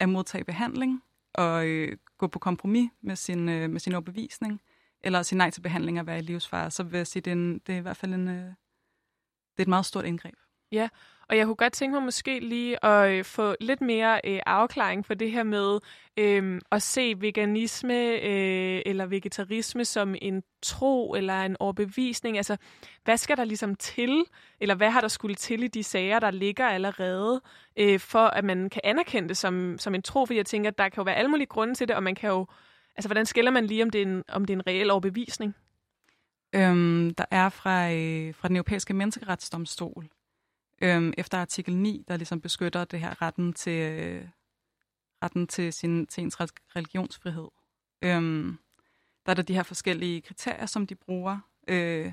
[0.00, 4.60] at modtage behandling og øh, gå på kompromis med sin, øh, med sin overbevisning,
[5.00, 7.30] eller at sige nej til behandling og være i livsfare, så vil jeg sige, det
[7.30, 10.34] er, en, det er i hvert fald en, øh, det er et meget stort indgreb.
[10.72, 10.88] Ja,
[11.28, 15.06] og jeg kunne godt tænke mig måske lige at øh, få lidt mere øh, afklaring
[15.06, 15.78] for det her med
[16.16, 22.36] øh, at se veganisme øh, eller vegetarisme som en tro eller en overbevisning.
[22.36, 22.56] Altså,
[23.04, 24.24] hvad skal der ligesom til,
[24.60, 27.42] eller hvad har der skulle til i de sager, der ligger allerede,
[27.76, 30.26] øh, for at man kan anerkende det som, som en tro?
[30.26, 32.14] For jeg tænker, at der kan jo være alle mulige grunde til det, og man
[32.14, 32.46] kan jo,
[32.96, 35.54] altså hvordan skiller man lige, om det er en, om det er en reel overbevisning?
[36.54, 40.08] Øhm, der er fra, øh, fra den europæiske menneskeretsdomstol
[40.82, 44.28] øhm, efter artikel 9, der ligesom beskytter det her retten til, øh,
[45.22, 46.36] retten til, sin, til ens
[46.76, 47.48] religionsfrihed.
[48.02, 48.58] Øhm,
[49.26, 52.12] der er der de her forskellige kriterier, som de bruger, øh,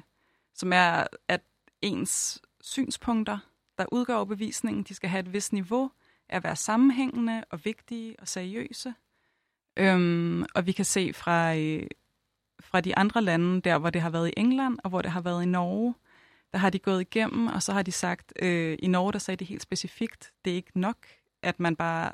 [0.54, 1.42] som er, at
[1.82, 3.38] ens synspunkter,
[3.78, 5.92] der udgør overbevisningen, de skal have et vist niveau
[6.30, 8.94] af at være sammenhængende og vigtige og seriøse.
[9.78, 11.88] Øhm, og vi kan se fra, øh,
[12.60, 15.22] fra de andre lande, der hvor det har været i England og hvor det har
[15.22, 15.96] været i Norge,
[16.54, 19.38] der har de gået igennem, og så har de sagt, øh, i Norge der sagde
[19.38, 20.98] de helt specifikt, det er ikke nok,
[21.44, 22.12] at man bare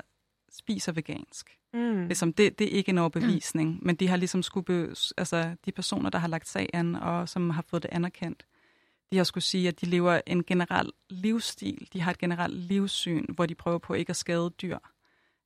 [0.52, 1.58] spiser vegansk.
[1.74, 2.06] Mm.
[2.06, 3.80] Ligesom, det, det er ikke en overbevisning, mm.
[3.82, 7.30] men de har ligesom skulle, be, altså de personer, der har lagt sag an, og
[7.30, 8.46] som har fået det anerkendt,
[9.12, 13.26] de har skulle sige, at de lever en generel livsstil, de har et generelt livssyn,
[13.36, 14.78] hvor de prøver på ikke at skade dyr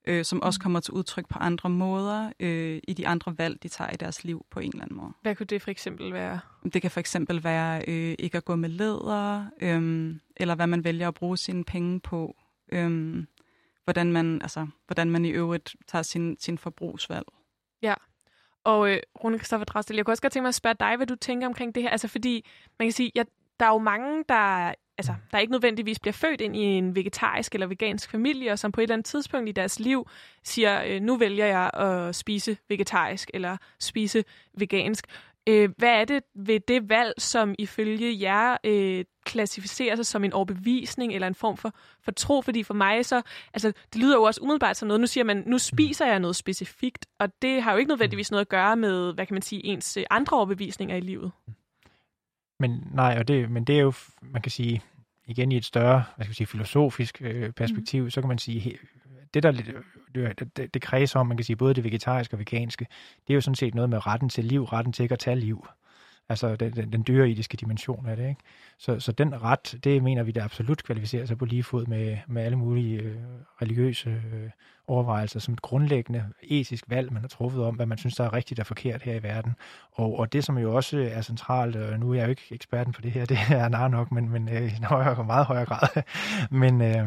[0.06, 0.64] øh, som også mm.
[0.64, 4.24] kommer til udtryk på andre måder øh, i de andre valg, de tager i deres
[4.24, 5.14] liv på en eller anden måde.
[5.22, 6.40] Hvad kunne det for eksempel være?
[6.74, 10.84] Det kan for eksempel være øh, ikke at gå med læder, øh, eller hvad man
[10.84, 12.36] vælger at bruge sine penge på.
[12.72, 13.24] Øh,
[13.84, 17.26] hvordan, man, altså, hvordan man i øvrigt tager sin, sin forbrugsvalg.
[17.82, 17.94] Ja,
[18.64, 21.08] Og øh, Rune Kristoffer Dragstel, jeg kunne også godt tænke mig at spørge dig, hvad
[21.08, 21.90] du tænker omkring det her.
[21.90, 22.46] Altså fordi,
[22.80, 23.24] man kan sige, ja,
[23.60, 27.54] der er jo mange, der, altså, der ikke nødvendigvis bliver født ind i en vegetarisk
[27.54, 30.08] eller vegansk familie, og som på et eller andet tidspunkt i deres liv
[30.44, 34.24] siger, øh, nu vælger jeg at spise vegetarisk eller spise
[34.58, 35.08] vegansk.
[35.50, 40.34] Øh, hvad er det ved det valg, som ifølge jer øh, klassificerer sig som en
[40.34, 42.42] overbevisning eller en form for, for tro?
[42.42, 43.22] Fordi for mig så,
[43.54, 46.36] altså det lyder jo også umiddelbart som noget, nu siger man, nu spiser jeg noget
[46.36, 49.66] specifikt, og det har jo ikke nødvendigvis noget at gøre med, hvad kan man sige,
[49.66, 51.32] ens øh, andre overbevisninger i livet.
[52.62, 54.82] Men nej, og det, men det er jo, man kan sige,
[55.32, 58.10] igen i et større, hvad skal jeg sige, filosofisk øh, perspektiv, mm.
[58.10, 58.78] så kan man sige,
[59.34, 59.52] det der
[60.15, 62.88] det, det, det kredser om, man kan sige, både det vegetariske og veganske,
[63.28, 65.36] det er jo sådan set noget med retten til liv, retten til ikke at tage
[65.36, 65.67] liv.
[66.29, 68.29] Altså den, den, den dyreetiske dimension af det.
[68.29, 68.41] Ikke?
[68.77, 72.17] Så, så den ret, det mener vi, der absolut kvalificerer sig på lige fod med,
[72.27, 73.15] med alle mulige øh,
[73.62, 74.49] religiøse øh,
[74.88, 78.34] overvejelser som et grundlæggende etisk valg, man har truffet om, hvad man synes, der er
[78.34, 79.55] rigtigt og forkert her i verden.
[79.91, 82.93] Og, og det, som jo også er centralt, og nu er jeg jo ikke eksperten
[82.93, 85.65] på det her, det er nar nok, men, men øh, i en højere, meget højere
[85.65, 86.03] grad.
[86.62, 87.05] men, øh,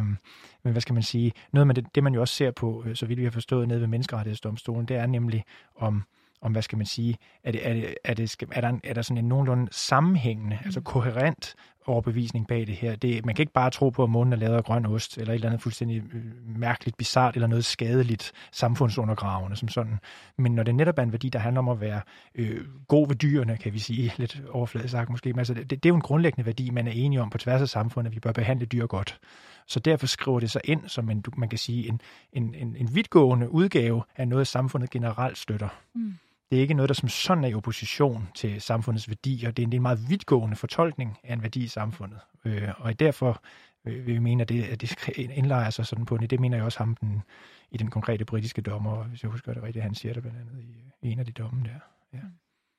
[0.63, 2.97] men hvad skal man sige, noget af det, det man jo også ser på, øh,
[2.97, 5.45] så vidt vi har forstået nede ved menneskerettighedsdomstolen, det er nemlig
[5.77, 6.03] om
[6.45, 9.03] om, hvad skal man sige, er, det, er, det, er, det, er, der, er der
[9.03, 10.85] sådan en nogenlunde sammenhængende, altså mm.
[10.85, 11.55] koherent
[11.87, 12.97] overbevisning bag det her.
[12.97, 15.33] Det, man kan ikke bare tro på, at månen er lavet af grøn ost, eller
[15.33, 16.25] et eller andet fuldstændig øh,
[16.57, 19.99] mærkeligt, bizart eller noget skadeligt samfundsundergravende som sådan.
[20.39, 22.01] Men når det netop er en værdi, der handler om at være
[22.35, 25.87] øh, god ved dyrene, kan vi sige, lidt overfladisk sagt måske, men altså, det, det
[25.87, 28.21] er jo en grundlæggende værdi, man er enige om på tværs af samfundet, at vi
[28.21, 29.21] bør behandle dyr godt.
[29.67, 32.01] Så derfor skriver det sig ind som en, man kan sige, en,
[32.33, 35.69] en, en, en vidtgående udgave af noget, samfundet generelt støtter.
[35.95, 36.15] Mm.
[36.55, 39.51] Det er ikke noget, der som sådan er i opposition til samfundets værdier.
[39.51, 42.21] Det er en meget vidtgående fortolkning af en værdi i samfundet.
[42.45, 43.43] Øh, og derfor
[43.85, 46.31] øh, vil vi mene, at det, at det indlejer sig sådan på det.
[46.31, 47.23] Det mener jeg også ham den,
[47.71, 50.63] i den konkrete britiske dommer, hvis jeg husker det rigtigt, han siger det blandt andet
[50.63, 51.79] i, i en af de domme der.
[52.13, 52.23] Ja.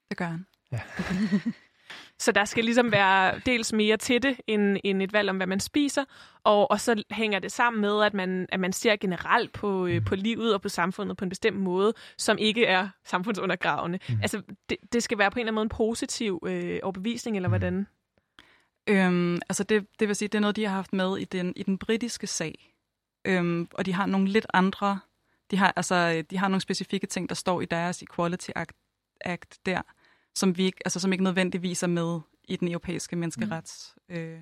[0.10, 0.46] Det gør han.
[0.72, 0.80] Ja.
[2.20, 5.48] Så der skal ligesom være dels mere til det, end, end et valg om, hvad
[5.48, 6.06] man spiser,
[6.44, 10.06] og, og så hænger det sammen med, at man, at man ser generelt på, øh,
[10.06, 14.00] på livet og på samfundet på en bestemt måde, som ikke er samfundsundergravende.
[14.10, 14.16] Mm.
[14.22, 17.50] Altså, det, det skal være på en eller anden måde en positiv øh, overbevisning, eller
[17.50, 17.52] mm.
[17.52, 17.88] hvordan?
[18.90, 21.54] Øhm, altså, det, det vil sige, det er noget, de har haft med i den,
[21.56, 22.76] i den britiske sag.
[23.26, 25.00] Øhm, og de har nogle lidt andre,
[25.52, 28.76] de har, altså, de har nogle specifikke ting, der står i deres Equality Act,
[29.22, 29.82] Act der,
[30.36, 33.96] som, vi ikke, altså, som ikke nødvendigvis er med i den europæiske menneskerets.
[34.10, 34.16] Mm.
[34.16, 34.40] Øh,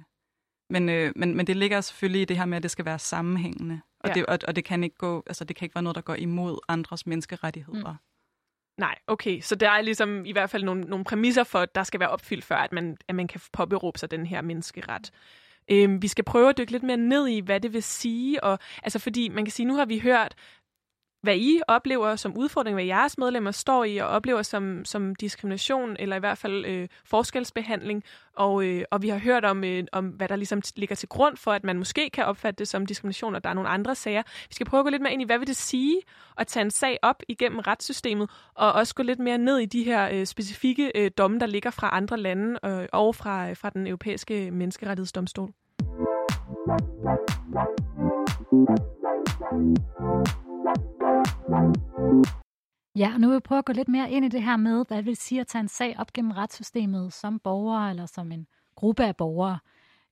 [0.70, 3.00] men, øh, men, men det ligger selvfølgelig i det her med, at det skal være
[3.00, 3.82] sammenhængende.
[4.00, 4.14] Og, ja.
[4.14, 6.16] det, og, og det, kan ikke gå, altså, det kan ikke være noget, der går
[6.16, 7.92] imod andres menneskerettigheder.
[7.92, 7.98] Mm.
[8.78, 9.42] Nej, okay.
[9.42, 12.10] Så der er ligesom i hvert fald nogle, nogle præmisser for, at der skal være
[12.10, 15.12] opfyldt, før at man, at man kan påberåbe sig den her menneskeret.
[15.72, 18.44] Øhm, vi skal prøve at dykke lidt mere ned i, hvad det vil sige.
[18.44, 20.36] Og, altså fordi man kan sige, nu har vi hørt
[21.24, 25.96] hvad I oplever som udfordring, hvad jeres medlemmer står i og oplever som, som diskrimination,
[26.00, 28.04] eller i hvert fald øh, forskelsbehandling.
[28.36, 31.38] Og, øh, og vi har hørt om, øh, om, hvad der ligesom ligger til grund
[31.38, 34.24] for, at man måske kan opfatte det som diskrimination, og der er nogle andre sager.
[34.50, 36.02] Vi skal prøve at gå lidt mere ind i, hvad vil det sige
[36.38, 39.84] at tage en sag op igennem retssystemet, og også gå lidt mere ned i de
[39.84, 43.70] her øh, specifikke øh, domme, der ligger fra andre lande øh, og fra, øh, fra
[43.70, 45.54] den europæiske menneskerettighedsdomstol.
[52.96, 54.86] Ja, og nu vil jeg prøve at gå lidt mere ind i det her med,
[54.88, 58.32] hvad det vil sige at tage en sag op gennem retssystemet som borger eller som
[58.32, 59.60] en gruppe af borgere.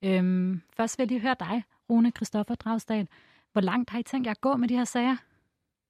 [0.03, 3.07] Øhm, først vil jeg lige høre dig, Rune Kristoffer Dragsdal.
[3.51, 5.15] Hvor langt har I tænkt jer at gå med de her sager?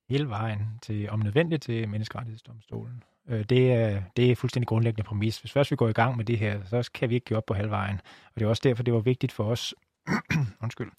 [0.10, 3.04] Hele vejen til, om nødvendigt, til menneskerettighedsdomstolen.
[3.28, 5.40] Øh, det, er, det er fuldstændig grundlæggende præmis.
[5.40, 7.46] Hvis først vi går i gang med det her, så kan vi ikke give op
[7.46, 8.00] på halvvejen.
[8.26, 9.74] Og det er også derfor, det var vigtigt for os,
[10.64, 10.92] undskyld,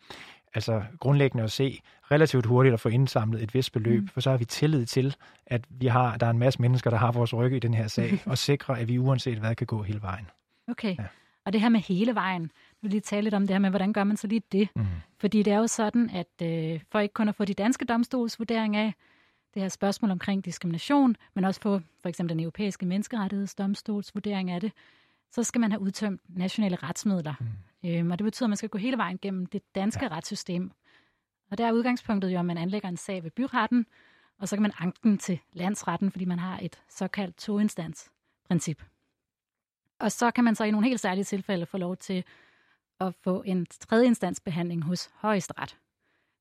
[0.55, 4.09] altså grundlæggende at se relativt hurtigt at få indsamlet et vist beløb, mm.
[4.09, 6.97] for så har vi tillid til, at vi har, der er en masse mennesker, der
[6.97, 9.83] har vores rygge i den her sag, og sikre, at vi uanset hvad kan gå
[9.83, 10.27] hele vejen.
[10.69, 10.97] Okay.
[10.99, 11.05] Ja.
[11.45, 12.51] Og det her med hele vejen, nu
[12.83, 14.69] vil lige tale lidt om det her med, hvordan gør man så lige det?
[14.77, 14.87] Mm.
[15.19, 18.77] Fordi det er jo sådan, at øh, for ikke kun at få de danske domstolsvurdering
[18.77, 18.95] af
[19.55, 24.73] det her spørgsmål omkring diskrimination, men også få for eksempel den europæiske menneskerettighedsdomstolsvurdering af det,
[25.33, 27.35] så skal man have udtømt nationale retsmidler.
[27.40, 27.90] Mm.
[27.90, 30.11] Øhm, og det betyder, at man skal gå hele vejen gennem det danske ja.
[30.11, 30.71] retssystem.
[31.51, 33.87] Og der er udgangspunktet jo, at man anlægger en sag ved byretten,
[34.38, 38.83] og så kan man anke den til landsretten, fordi man har et såkaldt toinstansprincip.
[39.99, 42.25] Og så kan man så i nogle helt særlige tilfælde få lov til
[43.01, 45.79] at få en tredje instansbehandling hos højesteret,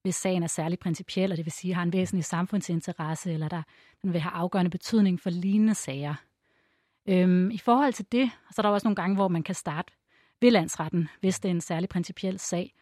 [0.01, 3.63] hvis sagen er særlig principiel, og det vil sige, har en væsentlig samfundsinteresse, eller der
[4.01, 6.15] den vil have afgørende betydning for lignende sager.
[7.07, 9.93] Øhm, I forhold til det, så er der også nogle gange, hvor man kan starte
[10.41, 12.73] ved landsretten, hvis det er en særlig principiel sag.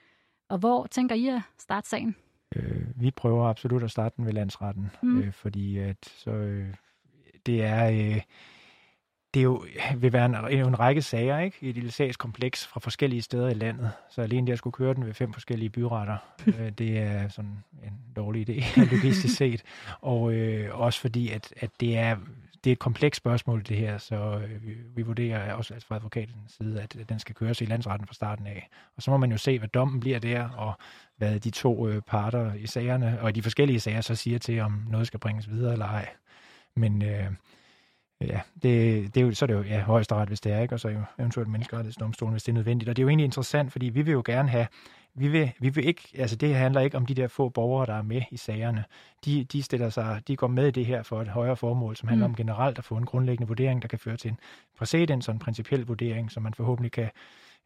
[0.49, 2.15] Og hvor tænker I at starte sagen?
[2.55, 5.19] Øh, vi prøver absolut at starte den ved landsretten, mm.
[5.21, 6.73] øh, fordi at så, øh,
[7.45, 7.89] det, er...
[7.89, 8.21] Øh,
[9.34, 9.65] det jo,
[9.97, 11.58] vil være en, en række sager ikke?
[11.62, 13.91] i et lille sagskompleks fra forskellige steder i landet.
[14.10, 17.63] Så alene det at skulle køre den ved fem forskellige byretter, øh, det er sådan
[17.84, 19.63] en dårlig idé, logistisk set.
[20.01, 22.17] Og øh, også fordi, at, at det er
[22.63, 25.95] det er et komplekst spørgsmål, det her, så øh, vi, vi vurderer også altså fra
[25.95, 28.69] advokatens side, at, at den skal køres i landsretten fra starten af.
[28.95, 30.74] Og så må man jo se, hvad dommen bliver der, og
[31.17, 34.84] hvad de to øh, parter i sagerne, og de forskellige sager så siger til, om
[34.89, 36.10] noget skal bringes videre eller ej.
[36.76, 37.32] Men øh,
[38.22, 40.76] ja, det, det er jo, så er det jo ja, højesteret, hvis det er, ikke?
[40.76, 42.89] og så jo eventuelt menneskerettighedsdomstolen, hvis det er nødvendigt.
[42.89, 44.67] Og det er jo egentlig interessant, fordi vi vil jo gerne have
[45.15, 47.93] vi vil, vi vil ikke, altså det handler ikke om de der få borgere, der
[47.93, 48.84] er med i sagerne.
[49.26, 52.10] De, de, stiller sig, de går med i det her for et højere formål, som
[52.10, 52.32] handler mm.
[52.32, 54.39] om generelt at få en grundlæggende vurdering, der kan føre til en
[54.78, 57.10] præcedens og en principiel vurdering, som man forhåbentlig kan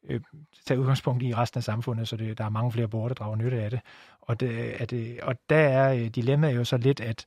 [0.09, 0.21] øh,
[0.65, 3.35] tage udgangspunkt i resten af samfundet, så det, der er mange flere borgere, der drager
[3.35, 3.79] nytte af det.
[4.21, 7.25] Og, det, at det, og der er øh, dilemmaet jo så lidt, at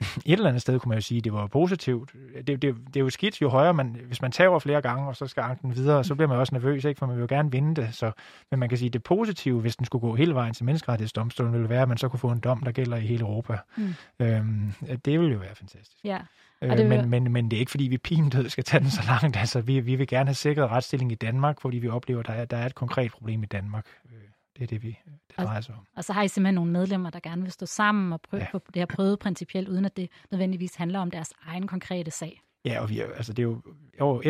[0.00, 2.12] et eller andet sted kunne man jo sige, at det var positivt.
[2.46, 5.16] Det, det, det er jo skidt, jo højere man, hvis man tager flere gange, og
[5.16, 6.98] så skal anken videre, så bliver man også nervøs, ikke?
[6.98, 7.94] for man vil jo gerne vinde det.
[7.94, 8.10] Så,
[8.50, 11.52] men man kan sige, at det positive, hvis den skulle gå hele vejen til menneskerettighedsdomstolen,
[11.52, 13.58] ville være, at man så kunne få en dom, der gælder i hele Europa.
[13.76, 13.94] Mm.
[14.18, 14.72] Øhm,
[15.04, 16.04] det ville jo være fantastisk.
[16.04, 16.18] Ja.
[16.62, 19.02] Øh, det men, men, men det er ikke, fordi vi pindød skal tage den så
[19.06, 19.36] langt.
[19.36, 22.32] Altså, vi, vi vil gerne have sikret retsstilling i Danmark, fordi vi oplever, at der
[22.32, 23.86] er, der er et konkret problem i Danmark.
[24.12, 24.18] Øh,
[24.56, 25.86] det er det, vi det drejer sig om.
[25.96, 28.58] Og så har I simpelthen nogle medlemmer, der gerne vil stå sammen og prøve ja.
[28.58, 32.40] det her prøvet principielt, uden at det nødvendigvis handler om deres egen konkrete sag.
[32.64, 33.62] Ja, og vi er, altså det er jo
[34.00, 34.22] over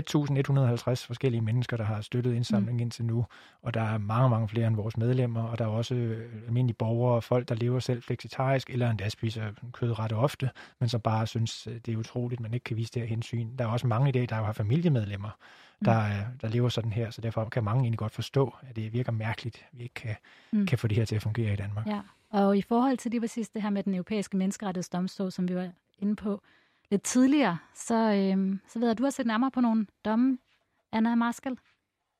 [1.00, 2.80] 1.150 forskellige mennesker, der har støttet indsamlingen mm.
[2.80, 3.24] indtil nu,
[3.62, 6.76] og der er mange, mange flere end vores medlemmer, og der er også øh, almindelige
[6.76, 11.00] borgere og folk, der lever selv fleksitarisk, eller endda spiser kød ret ofte, men som
[11.00, 13.56] bare synes, øh, det er utroligt, man ikke kan vise det her hensyn.
[13.58, 15.30] Der er også mange i dag, der har familiemedlemmer,
[15.84, 16.38] der, mm.
[16.38, 19.56] der lever sådan her, så derfor kan mange egentlig godt forstå, at det virker mærkeligt,
[19.56, 20.16] at vi ikke kan,
[20.52, 20.66] mm.
[20.66, 21.86] kan få det her til at fungere i Danmark.
[21.86, 25.54] Ja, og i forhold til det præcis det her med den europæiske menneskerettighedsdomstol, som vi
[25.54, 26.42] var inde på
[26.90, 30.38] lidt tidligere, så, øhm, så ved jeg, at du har set nærmere på nogle domme,
[30.92, 31.58] Anna Marskel.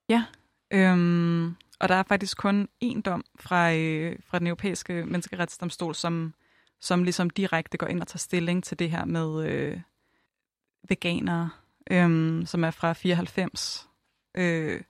[0.08, 0.24] Ja,
[0.70, 1.46] øhm,
[1.80, 6.34] og der er faktisk kun én dom fra, øh, fra den europæiske menneskerettighedsdomstol, som,
[6.80, 9.80] som ligesom direkte går ind og tager stilling til det her med øh,
[10.88, 11.50] veganere
[11.90, 13.88] øhm, som er fra 94,
[14.36, 14.80] øh,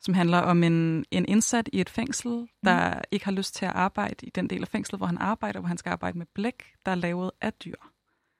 [0.00, 3.00] som handler om en, en indsat i et fængsel, der mm.
[3.10, 5.68] ikke har lyst til at arbejde i den del af fængslet, hvor han arbejder, hvor
[5.68, 7.76] han skal arbejde med blæk, der er lavet af dyr.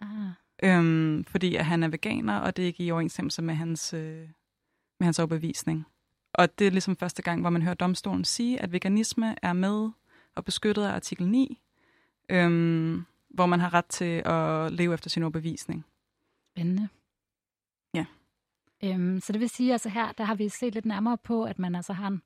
[0.00, 0.30] Ah.
[0.62, 4.28] Øhm, fordi at han er veganer, og det er ikke i overensstemmelse med hans, øh,
[5.00, 5.86] med hans overbevisning.
[6.34, 9.90] Og det er ligesom første gang, hvor man hører domstolen sige, at veganisme er med
[10.34, 11.60] og beskyttet af artikel 9,
[12.28, 15.84] øhm, hvor man har ret til at leve efter sin overbevisning.
[16.54, 16.88] Spændende.
[18.92, 21.44] Øhm, så det vil sige, at altså her der har vi set lidt nærmere på,
[21.44, 22.22] at man altså har en,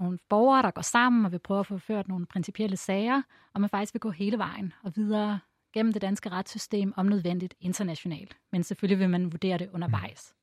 [0.00, 3.22] nogle borgere, der går sammen og vil prøve at få ført nogle principielle sager,
[3.54, 5.40] og man faktisk vil gå hele vejen og videre
[5.74, 8.36] gennem det danske retssystem, om nødvendigt internationalt.
[8.52, 10.34] Men selvfølgelig vil man vurdere det undervejs.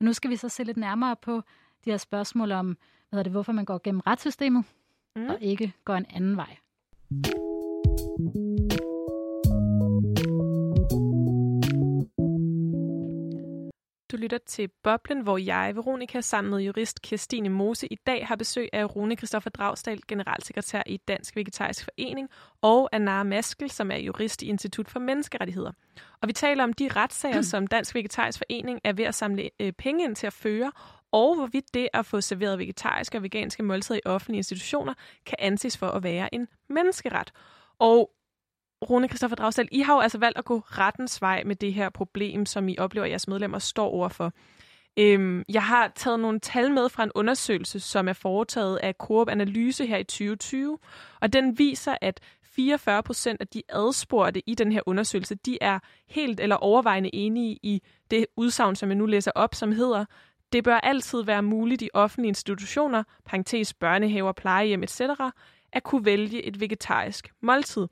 [0.00, 1.42] Og nu skal vi så se lidt nærmere på
[1.84, 2.76] de her spørgsmål om,
[3.10, 4.64] hvad er det, hvorfor man går gennem retssystemet,
[5.16, 5.28] mm.
[5.28, 6.56] og ikke går en anden vej.
[14.12, 18.36] Du lytter til Boblen, hvor jeg, Veronika, sammen med jurist Kirstine Mose, i dag har
[18.36, 22.28] besøg af Rune Kristoffer Dragstad, generalsekretær i Dansk Vegetarisk Forening,
[22.62, 25.72] og Anna Maskel, som er jurist i Institut for Menneskerettigheder.
[26.22, 29.72] Og vi taler om de retssager, som Dansk Vegetarisk Forening er ved at samle øh,
[29.72, 30.72] penge ind til at føre,
[31.12, 34.94] og hvorvidt det at få serveret vegetariske og veganske måltider i offentlige institutioner
[35.26, 37.32] kan anses for at være en menneskeret.
[37.78, 38.10] Og
[38.82, 41.88] Rune Kristoffer Dragsdal, I har jo altså valgt at gå rettens vej med det her
[41.88, 44.32] problem, som I oplever, at jeres medlemmer står overfor.
[44.96, 49.28] Øhm, jeg har taget nogle tal med fra en undersøgelse, som er foretaget af Coop
[49.28, 50.78] Analyse her i 2020,
[51.20, 55.78] og den viser, at 44 procent af de adspurgte i den her undersøgelse, de er
[56.08, 60.04] helt eller overvejende enige i det udsagn, som jeg nu læser op, som hedder,
[60.52, 65.00] det bør altid være muligt i offentlige institutioner, parentes børnehaver, plejehjem etc.,
[65.72, 67.86] at kunne vælge et vegetarisk måltid.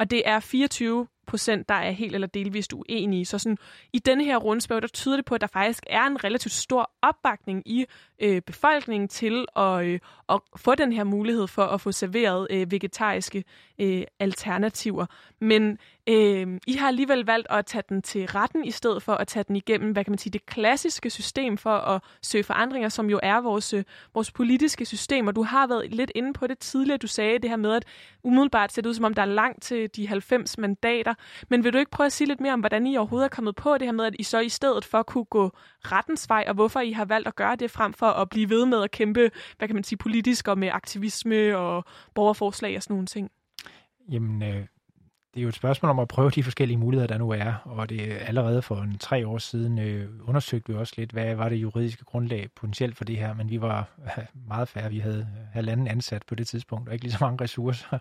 [0.00, 3.24] Og det er 24 procent, der er helt eller delvist uenige.
[3.24, 3.58] Så sådan,
[3.92, 6.90] i denne her rundspørg, der tyder det på, at der faktisk er en relativt stor
[7.02, 7.84] opbakning i
[8.20, 12.70] øh, befolkningen til at, øh, at få den her mulighed for at få serveret øh,
[12.70, 13.44] vegetariske
[13.78, 15.06] øh, alternativer.
[15.40, 15.78] Men
[16.10, 19.44] øh, I har alligevel valgt at tage den til retten, i stedet for at tage
[19.48, 23.20] den igennem, hvad kan man sige, det klassiske system for at søge forandringer, som jo
[23.22, 23.84] er vores, øh,
[24.14, 25.26] vores politiske system.
[25.26, 26.98] Og du har været lidt inde på det tidligere.
[26.98, 27.84] Du sagde det her med, at
[28.22, 31.14] umiddelbart ser det ud, som om der er langt til de 90 mandater.
[31.48, 33.56] Men vil du ikke prøve at sige lidt mere om, hvordan I overhovedet er kommet
[33.56, 36.54] på det her med, at I så i stedet for kunne gå rettens vej, og
[36.54, 39.30] hvorfor I har valgt at gøre det frem for at blive ved med at kæmpe,
[39.58, 41.84] hvad kan man sige, politisk og med aktivisme og
[42.14, 43.30] borgerforslag og sådan nogle ting?
[44.10, 44.66] Jamen, øh,
[45.34, 47.88] det er jo et spørgsmål om at prøve de forskellige muligheder, der nu er, og
[47.88, 51.48] det er allerede for en tre år siden øh, undersøgte vi også lidt, hvad var
[51.48, 53.88] det juridiske grundlag potentielt for det her, men vi var
[54.48, 54.90] meget færre.
[54.90, 57.98] Vi havde halvanden ansat på det tidspunkt, og ikke lige så mange ressourcer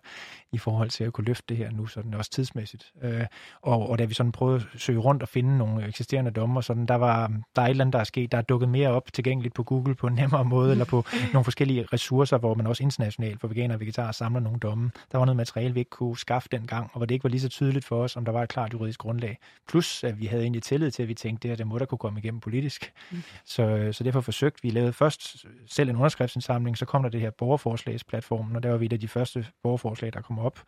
[0.51, 2.93] i forhold til at kunne løfte det her nu, sådan også tidsmæssigt.
[3.01, 3.25] Øh,
[3.61, 6.85] og, og da vi sådan prøvede at søge rundt og finde nogle eksisterende dommer, sådan,
[6.85, 9.13] der, var, der er et eller andet, der er sket, der er dukket mere op
[9.13, 12.83] tilgængeligt på Google på en nemmere måde, eller på nogle forskellige ressourcer, hvor man også
[12.83, 14.91] internationalt for veganer og vegetarer samler nogle domme.
[15.11, 17.41] Der var noget materiale, vi ikke kunne skaffe dengang, og hvor det ikke var lige
[17.41, 19.37] så tydeligt for os, om der var et klart juridisk grundlag.
[19.67, 21.85] Plus, at vi havde egentlig tillid til, at vi tænkte, det her, det må der
[21.85, 22.93] kunne komme igennem politisk.
[23.11, 23.23] Mm.
[23.45, 27.29] Så, så derfor forsøgte vi, lavede først selv en underskriftsindsamling, så kom der det her
[27.29, 30.59] borgerforslagsplatformen, og der var vi et af de første borgerforslag, der kom op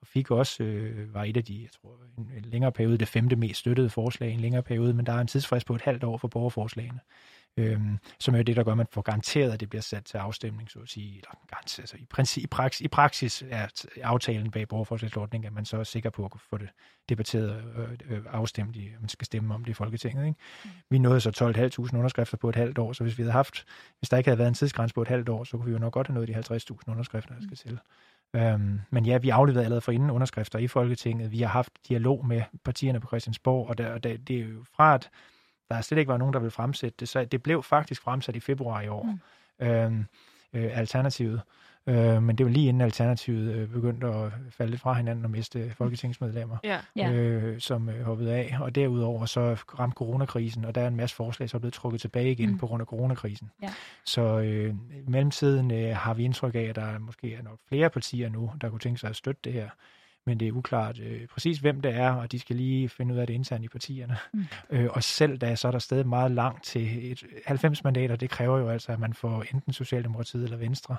[0.00, 3.08] og fik også, øh, var et af de, jeg tror, en, en længere periode, det
[3.08, 5.82] femte mest støttede forslag i en længere periode, men der er en tidsfrist på et
[5.82, 7.00] halvt år for borgerforslagene
[7.56, 10.18] øhm, som er det, der gør, at man får garanteret, at det bliver sat til
[10.18, 11.16] afstemning, så at sige.
[11.16, 13.66] Eller garanteret, altså i, princi, i, praksis, i praksis er
[14.02, 16.68] aftalen bag borgerforslagsordningen, at man så er sikker på at få det
[17.08, 20.26] debatteret og øh, afstemt, i, at man skal stemme om det i Folketinget.
[20.26, 20.38] Ikke?
[20.64, 20.70] Mm.
[20.90, 21.30] Vi nåede så
[21.90, 23.64] 12.500 underskrifter på et halvt år, så hvis vi havde haft,
[23.98, 25.78] hvis der ikke havde været en tidsgrænse på et halvt år, så kunne vi jo
[25.78, 27.78] nok godt have nået de 50.000 underskrifter, der skal til.
[28.34, 31.32] Øhm, men ja, vi afleverede allerede for inden underskrifter i Folketinget.
[31.32, 34.94] Vi har haft dialog med partierne på Christiansborg, og, der, der, det er jo fra,
[34.94, 35.10] at
[35.70, 37.08] der slet ikke var nogen, der ville fremsætte det.
[37.08, 39.02] Så det blev faktisk fremsat i februar i år,
[39.60, 39.66] mm.
[39.66, 40.06] øhm,
[40.52, 41.40] øh, alternativet.
[41.86, 45.30] Øh, men det var lige inden Alternativet øh, begyndte at falde lidt fra hinanden og
[45.30, 46.56] miste folketingsmedlemmer,
[46.96, 47.12] ja.
[47.12, 48.56] øh, som øh, hoppede af.
[48.60, 52.00] Og derudover så ramte coronakrisen, og der er en masse forslag, som er blevet trukket
[52.00, 52.58] tilbage igen mm.
[52.58, 53.50] på grund af coronakrisen.
[53.62, 53.72] Ja.
[54.04, 54.74] Så øh,
[55.06, 58.52] i mellemtiden øh, har vi indtryk af, at der måske er nok flere partier nu,
[58.60, 59.68] der kunne tænke sig at støtte det her
[60.26, 63.18] men det er uklart øh, præcis, hvem det er, og de skal lige finde ud
[63.20, 64.16] af det internt i partierne.
[64.32, 64.44] Mm.
[64.70, 68.30] Øh, og selv da så er der stadig meget langt til et 90 mandater, det
[68.30, 70.96] kræver jo altså, at man får enten Socialdemokratiet eller Venstre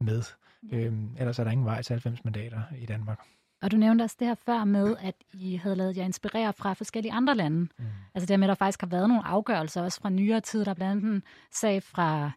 [0.00, 0.22] med.
[0.62, 0.78] Mm.
[0.78, 3.20] Øh, ellers er der ingen vej til 90 mandater i Danmark.
[3.62, 6.72] Og du nævnte også det her før med, at I havde lavet jer inspirere fra
[6.72, 7.58] forskellige andre lande.
[7.78, 7.84] Mm.
[8.14, 10.64] Altså det med, at der faktisk har været nogle afgørelser også fra nyere tid.
[10.64, 12.30] Der blandt andet en sag fra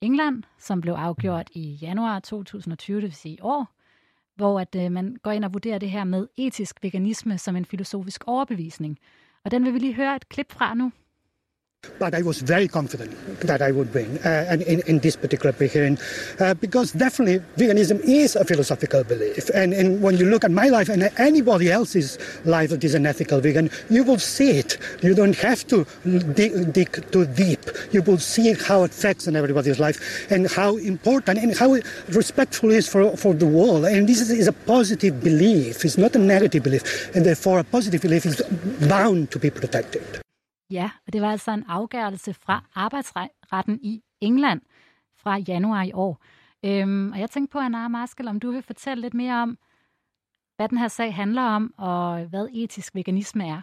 [0.00, 3.75] England, som blev afgjort i januar 2020, det vil sige i år,
[4.36, 7.64] hvor at øh, man går ind og vurderer det her med etisk veganisme som en
[7.64, 8.98] filosofisk overbevisning.
[9.44, 10.92] Og den vil vi lige høre et klip fra nu.
[11.98, 15.98] But I was very confident that I would win uh, in, in this particular hearing
[16.40, 19.48] uh, because definitely veganism is a philosophical belief.
[19.50, 23.06] And, and when you look at my life and anybody else's life that is an
[23.06, 24.78] ethical vegan, you will see it.
[25.02, 25.86] You don't have to
[26.34, 27.60] dig, dig too deep.
[27.92, 31.76] You will see how it affects on everybody's life and how important and how
[32.08, 33.84] respectful it is for, for the world.
[33.84, 35.84] And this is, is a positive belief.
[35.84, 37.14] It's not a negative belief.
[37.14, 38.42] And therefore a positive belief is
[38.88, 40.25] bound to be protected.
[40.70, 44.60] Ja, og det var altså en afgørelse fra arbejdsretten i England
[45.16, 46.22] fra januar i år.
[46.64, 49.58] Øhm, og jeg tænkte på, Anna Marskel, om du vil fortælle lidt mere om,
[50.56, 53.60] hvad den her sag handler om, og hvad etisk veganisme er.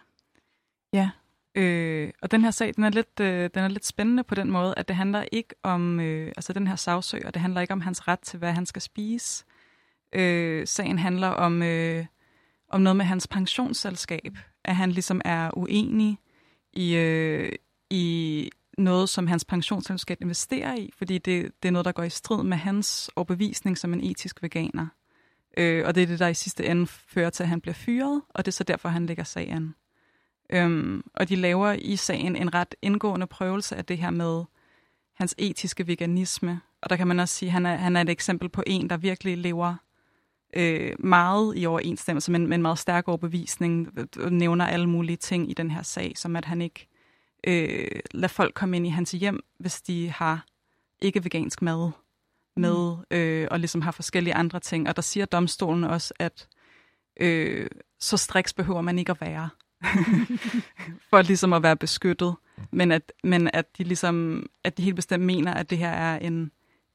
[0.93, 1.09] Ja,
[1.55, 4.51] øh, og den her sag, den er, lidt, øh, den er lidt spændende på den
[4.51, 7.81] måde, at det handler ikke om, øh, altså den her sagsøger, det handler ikke om
[7.81, 9.45] hans ret til, hvad han skal spise.
[10.13, 12.05] Øh, sagen handler om, øh,
[12.69, 16.17] om noget med hans pensionsselskab, at han ligesom er uenig
[16.73, 17.51] i, øh,
[17.89, 22.09] i noget, som hans pensionsselskab investerer i, fordi det, det er noget, der går i
[22.09, 24.87] strid med hans overbevisning som en etisk veganer.
[25.57, 28.21] Øh, og det er det, der i sidste ende fører til, at han bliver fyret,
[28.29, 29.75] og det er så derfor, han lægger sagen.
[30.49, 34.43] Øhm, og de laver i sagen en ret indgående prøvelse af det her med
[35.13, 36.61] hans etiske veganisme.
[36.81, 38.89] Og der kan man også sige, at han er, han er et eksempel på en,
[38.89, 39.75] der virkelig lever
[40.55, 43.89] øh, meget i overensstemmelse med, med en meget stærk overbevisning,
[44.19, 46.87] og nævner alle mulige ting i den her sag, som at han ikke
[47.47, 50.45] øh, lader folk komme ind i hans hjem, hvis de har
[51.01, 51.91] ikke vegansk mad
[52.55, 53.17] med, mm.
[53.17, 54.89] øh, og ligesom har forskellige andre ting.
[54.89, 56.47] Og der siger domstolen også, at
[57.19, 57.67] øh,
[57.99, 59.49] så striks behøver man ikke at være,
[61.09, 62.35] for ligesom at være beskyttet,
[62.71, 66.19] men at, men at de ligesom, at de helt bestemt mener, at det her er
[66.19, 66.51] en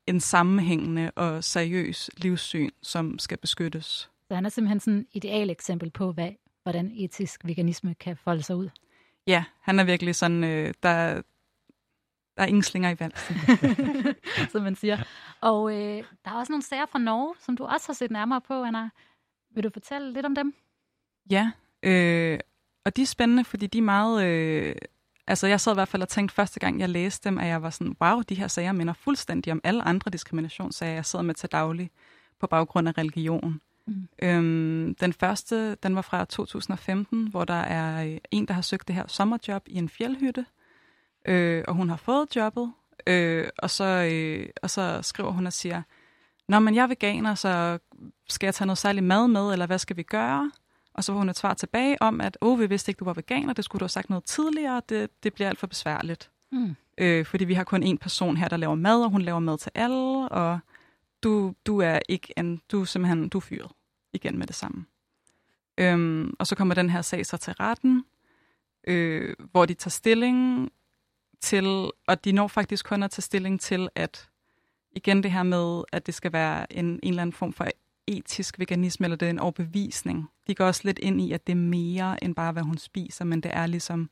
[0.08, 4.10] en sammenhængende og seriøs livssyn, som skal beskyttes.
[4.28, 6.30] Så han er simpelthen sådan et ideal eksempel på, hvad,
[6.62, 8.68] hvordan etisk veganisme kan folde sig ud.
[9.26, 11.14] Ja, han er virkelig sådan, øh, der,
[12.36, 13.12] der er ingen slinger i vand.
[14.52, 14.98] som man siger.
[15.40, 18.40] Og øh, der er også nogle sager fra Norge, som du også har set nærmere
[18.40, 18.88] på, Anna.
[19.54, 20.54] Vil du fortælle lidt om dem?
[21.30, 21.50] Ja,
[21.82, 22.38] øh,
[22.84, 24.24] og de er spændende, fordi de er meget...
[24.24, 24.74] Øh,
[25.28, 27.62] Altså, jeg sad i hvert fald og tænkte første gang, jeg læste dem, at jeg
[27.62, 31.34] var sådan, wow, de her sager minder fuldstændig om alle andre diskriminationssager, jeg sidder med
[31.34, 31.90] til daglig
[32.40, 33.60] på baggrund af religion.
[33.86, 34.08] Mm.
[34.22, 38.88] Øhm, den første, den var fra 2015, hvor der er øh, en, der har søgt
[38.88, 40.46] det her sommerjob i en fjeldhytte,
[41.28, 42.72] øh, og hun har fået jobbet,
[43.06, 45.82] øh, og, så, øh, og så skriver hun og siger,
[46.48, 47.78] Nå, men jeg er veganer, så
[48.28, 50.50] skal jeg tage noget særligt mad med, eller hvad skal vi gøre?
[50.94, 53.12] Og så får hun et svar tilbage om, at åh, vi vidste ikke, du var
[53.12, 56.30] veganer, det skulle du have sagt noget tidligere, det, det bliver alt for besværligt.
[56.52, 56.76] Mm.
[56.98, 59.58] Øh, fordi vi har kun én person her, der laver mad, og hun laver mad
[59.58, 60.58] til alle, og
[61.22, 63.70] du, du er ikke en, du er simpelthen, du er fyret
[64.12, 64.84] igen med det samme.
[65.78, 68.04] Øhm, og så kommer den her sag så til retten,
[68.86, 70.70] øh, hvor de tager stilling
[71.40, 74.28] til, og de når faktisk kun at tage stilling til, at
[74.92, 77.66] igen det her med, at det skal være en, en eller anden form for
[78.06, 80.30] etisk veganisme, eller det er en overbevisning.
[80.48, 83.24] De går også lidt ind i, at det er mere end bare, hvad hun spiser,
[83.24, 84.10] men det er ligesom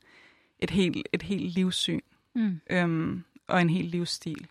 [0.59, 2.01] et helt, et helt livssyn
[2.37, 2.61] Mm.
[2.71, 4.47] øhm, og en helt livsstil.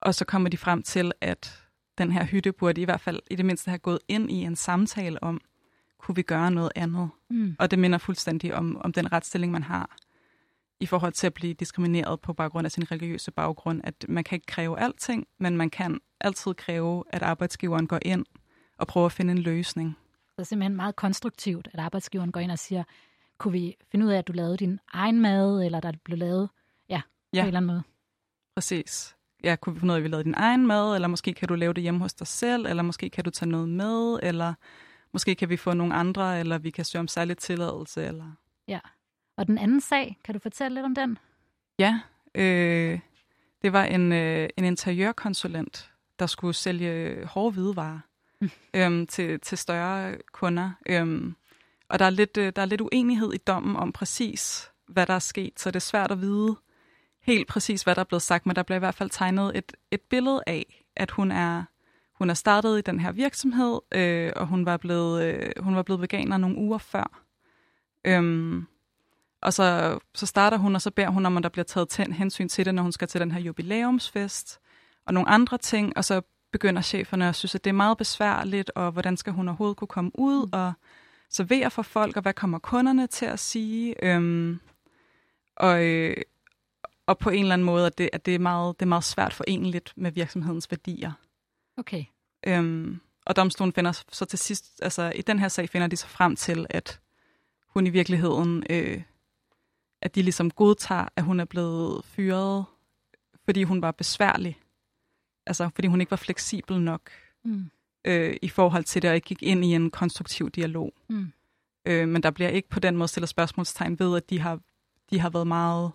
[0.00, 1.62] Og så kommer de frem til, at
[1.98, 4.56] den her hytte burde i hvert fald i det mindste have gået ind i en
[4.56, 5.40] samtale om,
[5.98, 7.10] kunne vi gøre noget andet?
[7.30, 7.56] Mm.
[7.58, 9.96] Og det minder fuldstændig om, om den retsstilling, man har
[10.80, 14.36] i forhold til at blive diskrimineret på baggrund af sin religiøse baggrund, at man kan
[14.36, 18.24] ikke kræve alting, men man kan altid kræve, at arbejdsgiveren går ind
[18.78, 19.96] og prøver at finde en løsning.
[20.38, 22.84] Det er simpelthen meget konstruktivt, at arbejdsgiveren går ind og siger,
[23.38, 26.48] kunne vi finde ud af, at du lavede din egen mad, eller der blev lavet,
[26.88, 27.00] ja,
[27.32, 27.40] Ja.
[27.40, 27.82] på en eller anden måde.
[28.56, 29.16] Præcis.
[29.44, 31.48] Ja, kunne vi finde ud af, at vi lavede din egen mad, eller måske kan
[31.48, 34.54] du lave det hjemme hos dig selv, eller måske kan du tage noget med, eller
[35.12, 38.32] måske kan vi få nogle andre, eller vi kan søge om særlig tilladelse, eller...
[38.68, 38.80] Ja.
[39.36, 41.18] Og den anden sag, kan du fortælle lidt om den?
[41.78, 42.00] Ja,
[42.34, 43.00] øh,
[43.62, 47.98] det var en, øh, en interiørkonsulent, der skulle sælge hårde hvidevarer.
[48.76, 50.70] øhm, til, til større kunder.
[50.86, 51.34] Øhm,
[51.88, 55.14] og der er, lidt, øh, der er lidt uenighed i dommen om præcis, hvad der
[55.14, 56.56] er sket, så det er svært at vide
[57.22, 59.72] helt præcis, hvad der er blevet sagt, men der bliver i hvert fald tegnet et,
[59.90, 61.64] et billede af, at hun er,
[62.14, 65.82] hun er startet i den her virksomhed, øh, og hun var, blevet, øh, hun var
[65.82, 67.24] blevet veganer nogle uger før.
[68.04, 68.66] Øhm,
[69.42, 72.12] og så, så starter hun, og så beder hun om, at der bliver taget tænd
[72.12, 74.60] hensyn til det, når hun skal til den her jubilæumsfest,
[75.06, 76.20] og nogle andre ting, og så
[76.52, 79.88] begynder cheferne at synes, at det er meget besværligt, og hvordan skal hun overhovedet kunne
[79.88, 80.72] komme ud og
[81.30, 84.04] servere for folk, og hvad kommer kunderne til at sige?
[84.04, 84.60] Øhm,
[85.56, 86.16] og, øh,
[87.06, 89.04] og på en eller anden måde, at det, at det, er, meget, det er meget
[89.04, 91.12] svært forenligt med virksomhedens værdier.
[91.76, 92.04] Okay.
[92.46, 96.06] Øhm, og domstolen finder så til sidst, altså i den her sag finder de så
[96.06, 97.00] frem til, at
[97.66, 99.02] hun i virkeligheden, øh,
[100.02, 102.64] at de ligesom godtager, at hun er blevet fyret,
[103.44, 104.58] fordi hun var besværlig.
[105.48, 107.10] Altså fordi hun ikke var fleksibel nok
[107.44, 107.70] Mm.
[108.04, 110.92] øh, i forhold til det, og ikke gik ind i en konstruktiv dialog.
[111.08, 111.32] Mm.
[111.84, 114.60] Øh, men der bliver ikke på den måde stillet spørgsmålstegn ved, at de har,
[115.10, 115.92] de har været meget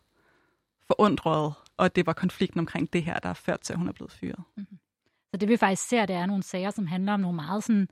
[0.88, 3.92] forundrede, og det var konflikten omkring det her, der har ført til, at hun er
[3.92, 4.40] blevet fyret.
[5.32, 7.88] Så det vi faktisk ser, det er nogle sager, som handler om nogle meget sådan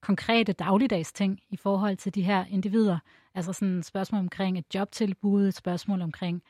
[0.00, 2.98] konkrete dagligdags ting i forhold til de her individer.
[3.34, 6.42] Altså sådan et spørgsmål omkring et jobtilbud, et spørgsmål omkring,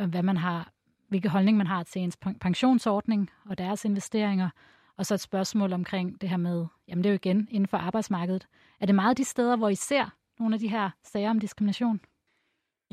[0.00, 0.72] øh, hvad man har,
[1.08, 4.50] hvilke holdning man har til ens pen- pensionsordning og deres investeringer,
[4.96, 7.76] og så et spørgsmål omkring det her med, jamen det er jo igen inden for
[7.76, 8.46] arbejdsmarkedet.
[8.80, 12.00] Er det meget de steder, hvor I ser nogle af de her sager om diskrimination?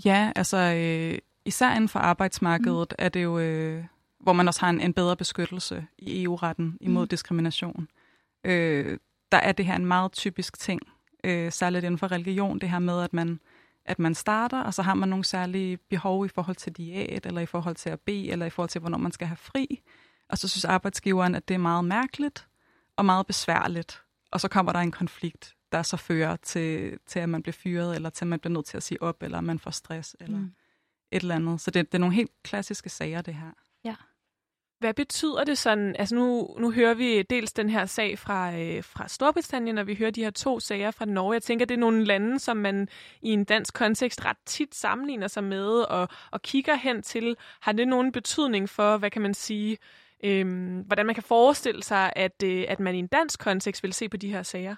[0.05, 3.05] Ja, altså øh, især inden for arbejdsmarkedet mm.
[3.05, 3.85] er det jo, øh,
[4.19, 7.07] hvor man også har en, en bedre beskyttelse i EU-retten imod mm.
[7.07, 7.87] diskrimination.
[8.43, 8.97] Øh,
[9.31, 10.81] der er det her en meget typisk ting,
[11.23, 13.39] øh, særligt inden for religion, det her med, at man,
[13.85, 17.41] at man starter, og så har man nogle særlige behov i forhold til diæt, eller
[17.41, 19.81] i forhold til at bede, eller i forhold til, hvornår man skal have fri.
[20.29, 22.47] Og så synes arbejdsgiveren, at det er meget mærkeligt
[22.95, 24.01] og meget besværligt.
[24.31, 27.95] Og så kommer der en konflikt, der så fører til, til at man bliver fyret,
[27.95, 30.37] eller til at man bliver nødt til at sige op, eller man får stress, eller
[30.37, 30.51] Mm.
[31.11, 31.61] et eller andet.
[31.61, 33.51] Så det, det er nogle helt klassiske sager, det her.
[34.83, 35.95] Hvad betyder det sådan?
[35.99, 39.95] Altså nu, nu hører vi dels den her sag fra, øh, fra Storbritannien, og vi
[39.95, 41.33] hører de her to sager fra Norge.
[41.33, 42.87] Jeg tænker, det er nogle lande, som man
[43.21, 47.35] i en dansk kontekst ret tit sammenligner sig med og, og kigger hen til.
[47.61, 49.77] Har det nogen betydning for, hvad kan man sige,
[50.23, 53.93] øh, hvordan man kan forestille sig, at, øh, at man i en dansk kontekst vil
[53.93, 54.75] se på de her sager?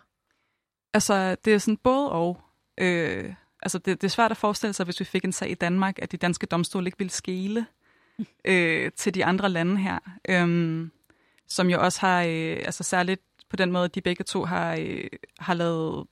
[0.93, 2.41] Altså, det er sådan både og.
[2.77, 5.53] Øh, altså, det, det er svært at forestille sig, hvis vi fik en sag i
[5.53, 7.65] Danmark, at de danske domstole ikke ville skele
[8.45, 9.99] øh, til de andre lande her.
[10.29, 10.87] Øh,
[11.47, 15.09] som jo også har, øh, altså særligt på den måde, de begge to har, øh,
[15.39, 16.07] har lavet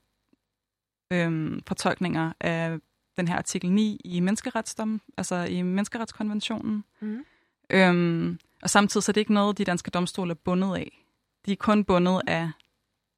[1.12, 2.78] øh, fortolkninger af
[3.16, 6.84] den her artikel 9 i menneskeretsdom, altså i menneskeretskonventionen.
[7.00, 7.24] Mm.
[7.70, 11.06] Øhm, og samtidig så er det ikke noget, de danske domstole er bundet af.
[11.46, 12.50] De er kun bundet af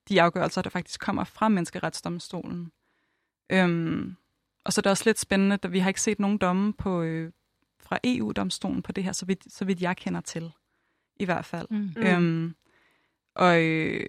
[0.09, 2.73] de afgørelser, der faktisk kommer fra menneskeretsdomstolen.
[3.53, 4.17] Øhm,
[4.65, 7.03] og så er det også lidt spændende, at vi har ikke set nogen domme på,
[7.03, 7.33] øh,
[7.89, 10.53] fra EU-domstolen på det her, så vidt, så vidt jeg kender til,
[11.17, 11.67] i hvert fald.
[11.71, 11.91] Mm.
[11.97, 12.55] Øhm,
[13.35, 14.09] og, øh,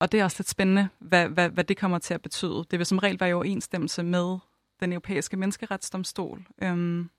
[0.00, 2.64] og det er også lidt spændende, hvad, hvad, hvad det kommer til at betyde.
[2.70, 4.38] Det vil som regel være i overensstemmelse med
[4.80, 6.46] den europæiske menneskeretsdomstol.
[6.62, 7.10] Øhm,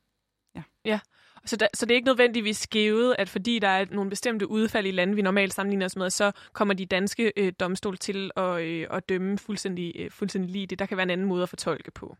[0.55, 0.63] Ja.
[0.86, 0.99] ja.
[1.45, 4.86] Så, der, så det er ikke nødvendigvis givet, at fordi der er nogle bestemte udfald
[4.86, 8.61] i lande, vi normalt sammenligner os med, så kommer de danske øh, domstol til at,
[8.61, 10.80] øh, at dømme fuldstændig, øh, fuldstændig lige det.
[10.80, 12.17] Der kan være en anden måde at fortolke på.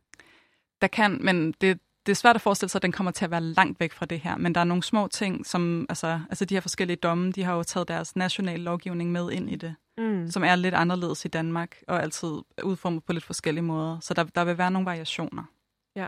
[0.82, 3.32] Der kan, men det, det er svært at forestille sig, at den kommer til at
[3.32, 4.38] være langt væk fra det her.
[4.38, 7.56] Men der er nogle små ting, som altså, altså de her forskellige domme, de har
[7.56, 10.32] jo taget deres nationale lovgivning med ind i det, mm.
[10.32, 12.30] som er lidt anderledes i Danmark, og altid
[12.64, 14.00] udformet på lidt forskellige måder.
[14.00, 15.44] Så der, der vil være nogle variationer.
[15.96, 16.08] Ja.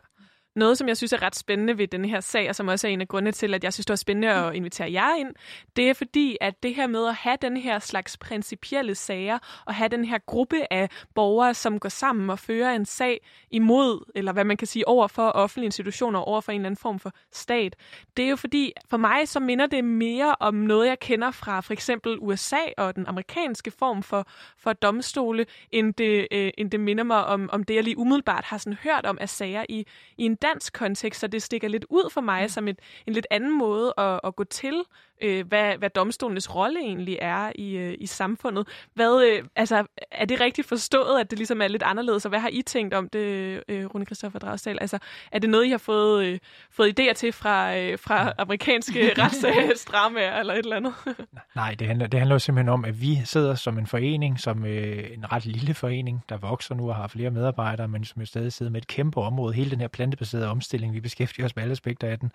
[0.56, 2.92] Noget, som jeg synes er ret spændende ved den her sag, og som også er
[2.92, 5.34] en af grundene til, at jeg synes, det er spændende at invitere jer ind,
[5.76, 9.76] det er fordi, at det her med at have den her slags principielle sager, og
[9.76, 13.22] have den her gruppe af borgere, som går sammen og fører en sag
[13.52, 16.82] imod, eller hvad man kan sige, over for offentlige institutioner, over for en eller anden
[16.82, 17.76] form for stat,
[18.18, 21.62] det er jo fordi, for mig så minder det mere om noget, jeg kender fra
[21.62, 24.28] for eksempel USA og den amerikanske form for,
[24.58, 28.44] for domstole, end det, øh, end det minder mig om, om det, jeg lige umiddelbart
[28.44, 29.86] har sådan hørt om af sager i,
[30.18, 32.50] i en dansk kontekst, så det stikker lidt ud for mig mm.
[32.50, 34.84] som et, en lidt anden måde at, at gå til,
[35.22, 38.68] øh, hvad, hvad domstolenes rolle egentlig er i, øh, i samfundet.
[38.94, 42.40] Hvad, øh, altså, er det rigtigt forstået, at det ligesom er lidt anderledes, og hvad
[42.40, 44.78] har I tænkt om det, øh, Rune Christoffer Dragsdal?
[44.82, 45.00] Altså,
[45.32, 46.40] er det noget, I har fået, øh,
[46.72, 50.94] fået idéer til fra, øh, fra amerikanske retsdramaer eller et eller andet?
[51.56, 54.66] Nej, det handler, det handler jo simpelthen om, at vi sidder som en forening, som
[54.66, 58.26] øh, en ret lille forening, der vokser nu og har flere medarbejdere, men som jo
[58.26, 59.54] stadig sidder med et kæmpe område.
[59.54, 59.88] Hele den her
[60.32, 62.32] plantebaserede omstilling, vi beskæftiger os med alle aspekter af den.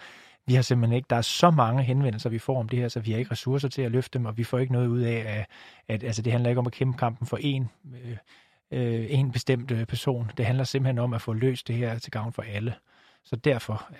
[0.46, 3.00] Vi har simpelthen ikke, der er så mange henvendelser, vi får om det her, så
[3.00, 5.24] vi har ikke ressourcer til at løfte dem, og vi får ikke noget ud af,
[5.26, 5.46] at,
[5.88, 7.70] at altså, det handler ikke om at kæmpe kampen for en,
[8.04, 8.16] øh,
[8.70, 10.30] øh, en bestemt øh, person.
[10.36, 12.74] Det handler simpelthen om at få løst det her til gavn for alle.
[13.24, 13.90] Så derfor,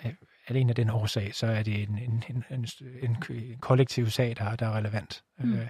[0.47, 2.67] alene af den årsag, så er det en, en, en, en,
[3.01, 5.23] en, en kollektiv sag, der, der er relevant.
[5.39, 5.53] Mm.
[5.53, 5.67] Øh,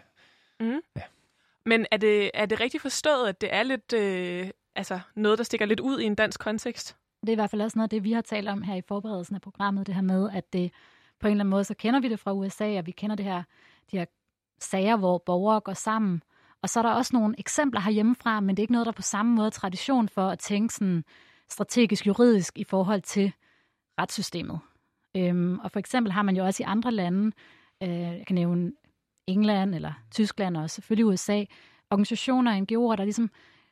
[0.59, 0.79] mm.
[0.95, 1.01] Ja.
[1.65, 5.43] Men er det, er det rigtigt forstået, at det er lidt øh, altså noget, der
[5.43, 6.95] stikker lidt ud i en dansk kontekst?
[7.21, 8.81] Det er i hvert fald også noget af det, vi har talt om her i
[8.81, 10.71] forberedelsen af programmet, det her med, at det
[11.19, 13.25] på en eller anden måde, så kender vi det fra USA, og vi kender det
[13.25, 13.43] her,
[13.91, 14.05] de her
[14.59, 16.23] sager, hvor borgere går sammen.
[16.61, 19.01] Og så er der også nogle eksempler herhjemmefra, men det er ikke noget, der på
[19.01, 21.03] samme måde tradition for at tænke sådan
[21.49, 23.33] strategisk juridisk i forhold til
[23.99, 24.59] retssystemet.
[25.15, 27.31] Øhm, og for eksempel har man jo også i andre lande,
[27.83, 28.71] øh, jeg kan nævne
[29.27, 31.43] England eller Tyskland og selvfølgelig USA,
[31.91, 33.29] organisationer og NGO'er, der ligesom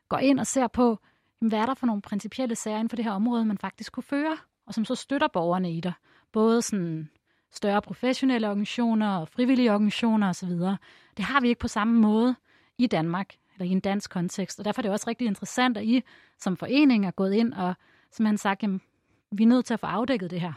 [0.10, 1.00] går ind og ser på,
[1.40, 4.04] hvad er der for nogle principielle sager inden for det her område, man faktisk kunne
[4.04, 5.94] føre, og som så støtter borgerne i det.
[6.32, 7.10] Både sådan
[7.52, 10.50] større professionelle organisationer og frivillige organisationer osv.
[11.18, 12.36] Det har vi ikke på samme måde
[12.78, 14.60] i Danmark, eller i en dansk kontekst.
[14.60, 16.02] Og derfor er det også rigtig interessant, at I
[16.40, 17.74] som forening er gået ind og
[18.12, 18.70] simpelthen sagt, at
[19.32, 20.54] vi er nødt til at få afdækket det her.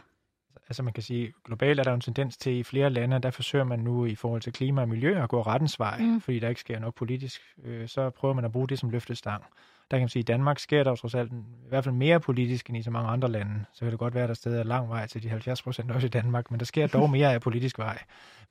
[0.69, 3.65] Altså man kan sige, globalt er der en tendens til i flere lande, der forsøger
[3.65, 6.21] man nu i forhold til klima og miljø at gå rettens vej, mm.
[6.21, 7.41] fordi der ikke sker nok politisk.
[7.63, 9.43] Øh, så prøver man at bruge det som løftestang
[9.91, 11.95] der kan man sige, at i Danmark sker der jo trods alt i hvert fald
[11.95, 13.65] mere politisk end i så mange andre lande.
[13.73, 15.91] Så kan det godt være, at der stadig er lang vej til de 70 procent
[15.91, 17.99] også i Danmark, men der sker dog mere af politisk vej.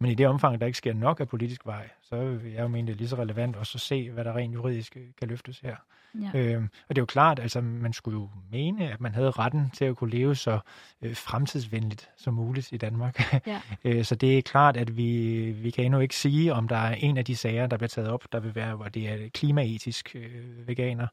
[0.00, 2.68] Men i det omfang, der ikke sker nok af politisk vej, så vil jeg jo
[2.68, 5.60] mene, det er lige så relevant også at se, hvad der rent juridisk kan løftes
[5.60, 5.76] her.
[6.14, 6.38] Ja.
[6.38, 9.70] Øhm, og det er jo klart, altså man skulle jo mene, at man havde retten
[9.70, 10.58] til at kunne leve så
[11.02, 13.34] øh, fremtidsvenligt som muligt i Danmark.
[13.46, 13.60] Ja.
[13.84, 16.94] øh, så det er klart, at vi, vi kan endnu ikke sige, om der er
[16.94, 20.16] en af de sager, der bliver taget op, der vil være, hvor det er klimaetisk
[20.16, 21.06] øh, veganer,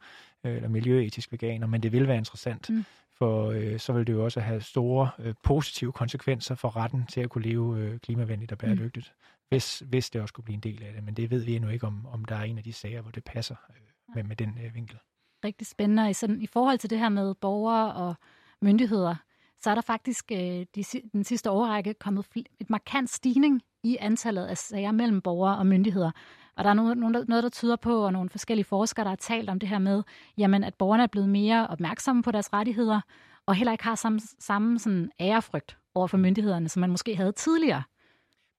[0.46, 2.70] øh, eller miljøetisk veganer, men det vil være interessant.
[2.70, 2.86] Mm
[3.18, 7.22] for øh, så vil det jo også have store øh, positive konsekvenser for retten til
[7.22, 9.46] at kunne leve øh, klimavenligt og bæredygtigt, mm.
[9.50, 11.04] hvis, hvis det også kunne blive en del af det.
[11.04, 13.12] Men det ved vi endnu ikke, om, om der er en af de sager, hvor
[13.12, 14.98] det passer øh, med, med den øh, vinkel.
[15.46, 16.10] Rigtig spændende.
[16.10, 18.16] I, sådan, I forhold til det her med borgere og
[18.62, 19.16] myndigheder,
[19.60, 20.84] så er der faktisk øh, de,
[21.14, 22.28] den sidste årrække kommet
[22.60, 26.12] et markant stigning i antallet af sager mellem borgere og myndigheder.
[26.58, 26.98] Og der er noget,
[27.28, 30.04] noget, der tyder på, og nogle forskellige forskere, der har talt om det her med,
[30.38, 33.02] jamen, at borgerne er blevet mere opmærksomme på deres rettigheder,
[33.46, 37.32] og heller ikke har samme, samme sådan ærefrygt over for myndighederne, som man måske havde
[37.32, 37.84] tidligere.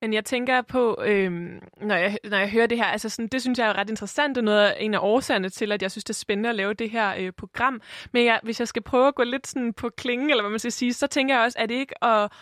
[0.01, 3.43] Men jeg tænker på, øhm, når, jeg, når jeg hører det her, altså sådan, det
[3.43, 6.05] synes jeg er ret interessant, det er noget, en af årsagerne til, at jeg synes,
[6.05, 7.81] det er spændende at lave det her øh, program.
[8.13, 10.59] Men jeg, hvis jeg skal prøve at gå lidt sådan på klingen, eller hvad man
[10.59, 12.33] skal sige, så tænker jeg også, at det ikke at,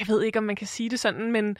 [0.00, 1.56] jeg ved ikke, om man kan sige det sådan, men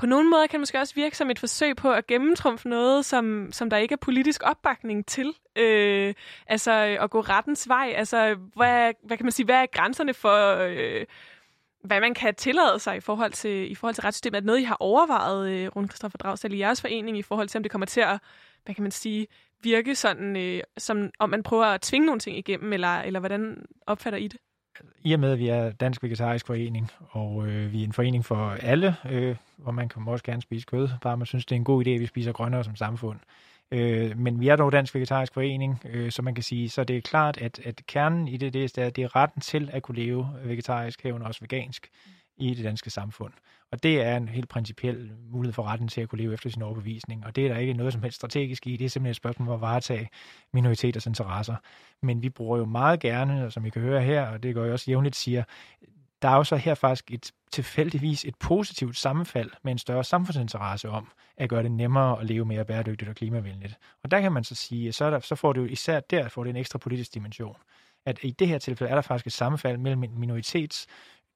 [0.00, 3.04] på nogen måde kan det måske også virke som et forsøg på at gennemtrumfe noget,
[3.04, 5.34] som, som der ikke er politisk opbakning til.
[5.56, 6.14] Øh,
[6.46, 7.92] altså øh, at gå rettens vej.
[7.96, 11.06] Altså, hvad, hvad kan man sige, hvad er grænserne for, øh,
[11.84, 14.36] hvad man kan tillade sig i forhold til, i forhold til retssystemet?
[14.36, 17.48] Er det noget, I har overvejet, øh, Rune Kristoffer Dragsdal, i jeres forening, i forhold
[17.48, 18.18] til, om det kommer til at,
[18.64, 19.26] hvad kan man sige,
[19.62, 23.66] virke sådan, øh, som om man prøver at tvinge nogle ting igennem, eller, eller hvordan
[23.86, 24.40] opfatter I det?
[25.04, 28.24] I og med, at vi er Dansk Vegetarisk Forening, og øh, vi er en forening
[28.24, 31.56] for alle, øh, hvor man kan også gerne spise kød, bare man synes, det er
[31.56, 33.18] en god idé, at vi spiser grønnere som samfund.
[33.70, 36.96] Øh, men vi er dog Dansk Vegetarisk Forening, øh, så man kan sige, så det
[36.96, 39.98] er klart, at, at kernen i det, det er, det er retten til at kunne
[39.98, 41.88] leve vegetarisk, herunder også vegansk,
[42.36, 43.32] i det danske samfund.
[43.72, 46.62] Og det er en helt principiel mulighed for retten til at kunne leve efter sin
[46.62, 47.26] overbevisning.
[47.26, 48.76] Og det er der ikke noget som helst strategisk i.
[48.76, 50.08] Det er simpelthen et spørgsmål om at varetage
[50.52, 51.56] minoriteters interesser.
[52.02, 54.72] Men vi bruger jo meget gerne, som I kan høre her, og det går jeg
[54.72, 55.44] også jævnligt siger,
[56.22, 60.88] der er jo så her faktisk et tilfældigvis et positivt sammenfald med en større samfundsinteresse
[60.88, 63.78] om at gøre det nemmere at leve mere bæredygtigt og klimavenligt.
[64.02, 66.44] Og der kan man så sige, så, der, så får det jo især der får
[66.44, 67.56] det en ekstra politisk dimension.
[68.06, 70.86] At i det her tilfælde er der faktisk et sammenfald mellem en minoritets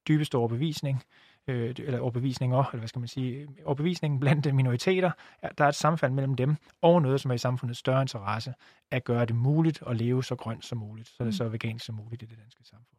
[0.09, 1.03] dybeste overbevisning,
[1.49, 5.11] øh, eller overbevisninger, eller hvad skal man sige, overbevisningen blandt minoriteter,
[5.59, 8.55] der er et sammenfald mellem dem og noget, som er i samfundets større interesse,
[8.91, 11.85] at gøre det muligt at leve så grønt som muligt, så det er så vegansk
[11.85, 12.99] som muligt i det danske samfund.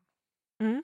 [0.59, 0.81] Mm.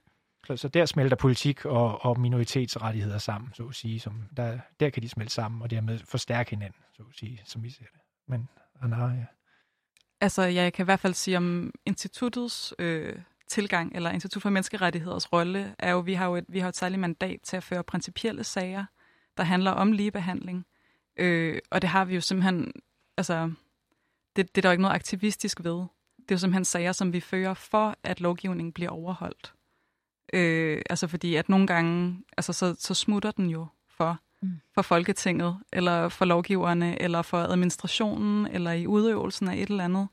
[0.47, 3.99] Så, så der smelter politik og, og minoritetsrettigheder sammen, så at sige.
[3.99, 7.64] Som der, der kan de smelte sammen, og dermed forstærke hinanden, så at sige, som
[7.64, 8.01] vi ser det.
[8.28, 8.49] Men
[8.82, 9.26] Anna, ja.
[10.22, 13.16] Altså, jeg kan i hvert fald sige om instituttets øh,
[13.52, 16.78] tilgang, eller Institut for Menneskerettigheders rolle, er jo, vi har jo et, vi har et
[16.78, 18.86] særligt mandat til at føre principielle sager,
[19.38, 20.66] der handler om ligebehandling.
[21.18, 22.72] Øh, og det har vi jo simpelthen,
[23.18, 23.52] altså,
[24.36, 25.78] det, det er der jo ikke noget aktivistisk ved.
[26.18, 29.54] Det er jo simpelthen sager, som vi fører for, at lovgivningen bliver overholdt.
[30.34, 34.62] Øh, altså fordi, at nogle gange, altså så, så smutter den jo for, mm.
[34.76, 40.08] for Folketinget, eller for lovgiverne, eller for administrationen, eller i udøvelsen af et eller andet.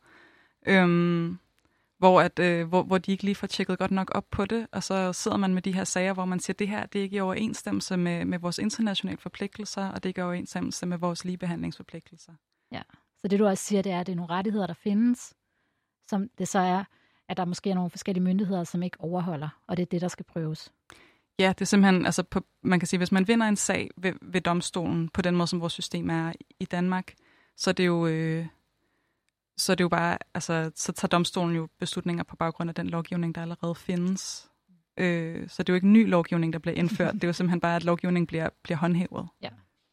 [0.66, 1.38] Øhm,
[1.98, 4.66] hvor, at, øh, hvor, hvor de ikke lige får tjekket godt nok op på det,
[4.72, 6.98] og så sidder man med de her sager, hvor man siger, at det her det
[6.98, 10.86] er ikke i overensstemmelse med, med vores internationale forpligtelser, og det er ikke i overensstemmelse
[10.86, 12.32] med vores ligebehandlingsforpligtelser.
[12.72, 12.82] Ja,
[13.18, 15.34] så det du også siger, det er, at det er nogle rettigheder, der findes,
[16.08, 16.84] som det så er,
[17.28, 20.08] at der måske er nogle forskellige myndigheder, som ikke overholder, og det er det, der
[20.08, 20.72] skal prøves.
[21.38, 24.12] Ja, det er simpelthen, altså på, man kan sige, hvis man vinder en sag ved,
[24.22, 27.14] ved domstolen, på den måde, som vores system er i Danmark,
[27.56, 28.46] så er det jo, øh,
[29.58, 32.88] så er det jo bare, altså, så tager domstolen jo beslutninger på baggrund af den
[32.88, 34.48] lovgivning, der allerede findes.
[34.96, 37.14] Øh, så det er jo ikke ny lovgivning, der bliver indført.
[37.20, 39.28] det er jo simpelthen bare, at lovgivningen bliver, bliver håndhævet.
[39.42, 39.48] Ja.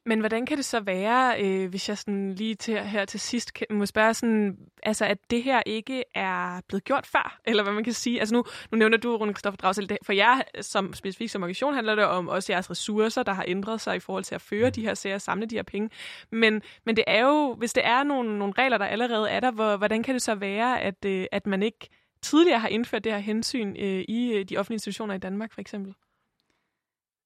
[0.08, 3.54] Men hvordan kan det så være, øh, hvis jeg sådan lige til, her til sidst
[3.54, 7.74] kan, må spørge sådan, altså at det her ikke er blevet gjort før, eller hvad
[7.74, 8.20] man kan sige?
[8.20, 11.96] Altså nu, nu nævner du, Rune Kristoffer Dragsel, for jer som specifikt som organisation handler
[11.96, 14.82] det om også jeres ressourcer, der har ændret sig i forhold til at føre de
[14.82, 15.90] her sager, samle de her penge.
[16.32, 19.52] Men, men det er jo, hvis det er nogle, nogle regler, der allerede er der,
[19.52, 21.90] hvor, hvordan kan det så være, at, øh, at man ikke
[22.22, 25.62] tidligere har indført det her hensyn øh, i øh, de offentlige institutioner i Danmark, for
[25.62, 25.94] eksempel?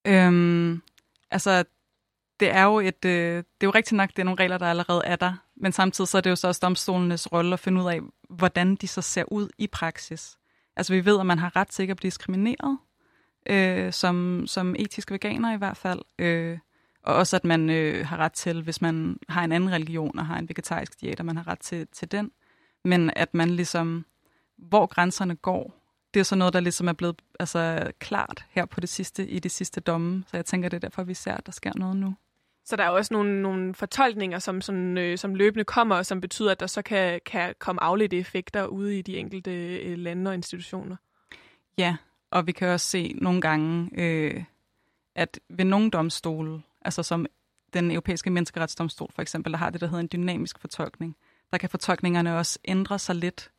[0.07, 0.81] Øhm,
[1.31, 1.63] altså,
[2.39, 4.67] det er jo et, øh, det er jo rigtigt nok, det er nogle regler, der
[4.67, 7.81] allerede er der, men samtidig så er det jo så også domstolenes rolle at finde
[7.81, 10.37] ud af, hvordan de så ser ud i praksis.
[10.75, 12.77] Altså vi ved, at man har ret til ikke at blive diskrimineret,
[13.49, 16.57] øh, som, som etiske veganer i hvert fald, øh,
[17.03, 20.25] og også at man øh, har ret til, hvis man har en anden religion og
[20.25, 22.31] har en vegetarisk diæt, at man har ret til, til den,
[22.83, 24.05] men at man ligesom,
[24.57, 25.79] hvor grænserne går,
[26.13, 29.39] det er så noget, der ligesom er blevet altså, klart her på det sidste, i
[29.39, 31.97] det sidste domme, så jeg tænker, det er derfor, vi ser, at der sker noget
[31.97, 32.15] nu.
[32.69, 36.21] Så der er også nogle, nogle fortolkninger, som, sådan, øh, som løbende kommer, og som
[36.21, 40.29] betyder, at der så kan, kan komme afledte effekter ude i de enkelte øh, lande
[40.29, 40.95] og institutioner.
[41.77, 41.95] Ja,
[42.31, 44.43] og vi kan også se nogle gange, øh,
[45.15, 47.25] at ved nogle domstole, altså som
[47.73, 51.15] den europæiske menneskeretsdomstol for eksempel, der har det, der hedder en dynamisk fortolkning,
[51.51, 53.51] der kan fortolkningerne også ændre sig lidt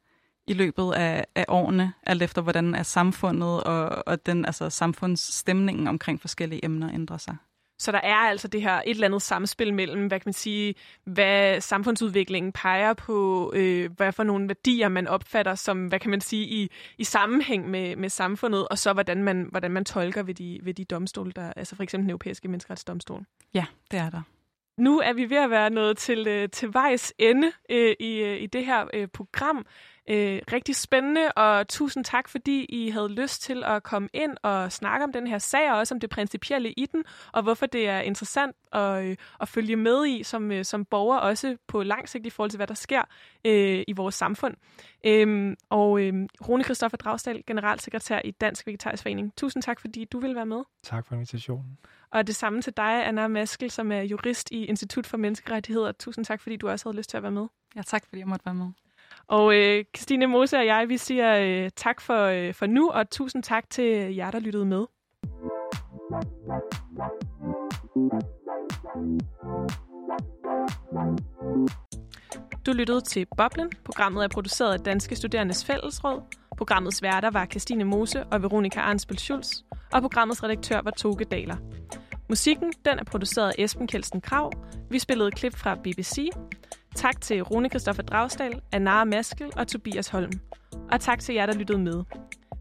[0.46, 5.88] i løbet af, af årene, alt efter hvordan er samfundet og, og den altså samfundsstemningen
[5.88, 7.36] omkring forskellige emner ændrer sig.
[7.80, 10.74] Så der er altså det her et eller andet samspil mellem, hvad kan man sige,
[11.04, 16.20] hvad samfundsudviklingen peger på, øh, hvad for nogle værdier man opfatter som, hvad kan man
[16.20, 20.34] sige, i, i sammenhæng med, med samfundet, og så hvordan man, hvordan man tolker ved
[20.34, 23.24] de, ved de domstole, der, altså for eksempel den europæiske menneskeretsdomstol.
[23.54, 24.22] Ja, det er der.
[24.78, 28.42] Nu er vi ved at være nået til, øh, til vejs ende øh, i, øh,
[28.42, 29.66] i det her øh, program.
[30.08, 34.72] Øh, rigtig spændende, og tusind tak, fordi I havde lyst til at komme ind og
[34.72, 37.88] snakke om den her sag, og også om det principielle i den, og hvorfor det
[37.88, 42.08] er interessant at, øh, at følge med i som, øh, som borger, også på lang
[42.08, 43.02] sigt i forhold til, hvad der sker
[43.44, 44.54] øh, i vores samfund.
[45.06, 49.32] Øh, og øh, Rune Kristoffer Dragsdal, generalsekretær i Dansk Vegetarisk Forening.
[49.36, 50.62] Tusind tak, fordi du vil være med.
[50.82, 51.78] Tak for invitationen.
[52.10, 55.92] Og det samme til dig, Anna Maskel, som er jurist i Institut for Menneskerettigheder.
[55.92, 57.46] Tusind tak, fordi du også havde lyst til at være med.
[57.76, 58.66] Ja, tak fordi jeg måtte være med.
[59.30, 63.10] Og øh, Christine Mose og jeg, vi siger øh, tak for, øh, for nu, og
[63.10, 64.84] tusind tak til jer, der lyttede med.
[72.66, 73.70] Du lyttede til Boblen.
[73.84, 76.22] Programmet er produceret af Danske Studerendes Fællesråd.
[76.56, 79.56] Programmets værter var Christine Mose og Veronika Arnsbøl Schulz,
[79.92, 81.56] og programmets redaktør var Toge Daler.
[82.28, 84.52] Musikken den er produceret af Esben Kelsen Krav.
[84.90, 86.28] Vi spillede klip fra BBC.
[86.96, 90.32] Tak til Rune Kristoffer Dragsdal, Anara Maskel og Tobias Holm.
[90.92, 92.02] Og tak til jer, der lyttede med.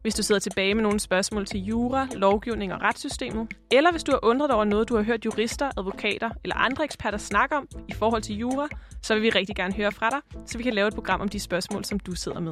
[0.02, 4.12] Hvis du sidder tilbage med nogle spørgsmål til jura, lovgivning og retssystemet, eller hvis du
[4.12, 7.94] har undret over noget, du har hørt jurister, advokater eller andre eksperter snakke om i
[7.94, 8.68] forhold til jura,
[9.02, 11.30] så vil vi rigtig gerne høre fra dig, så vi kan lave et program om
[11.30, 12.52] de spørgsmål, som du sidder med.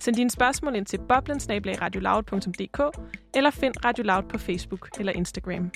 [0.00, 2.80] Send dine spørgsmål ind til boblensnabelagradioloud.dk
[3.34, 5.70] eller find Radio Loud på Facebook eller Instagram.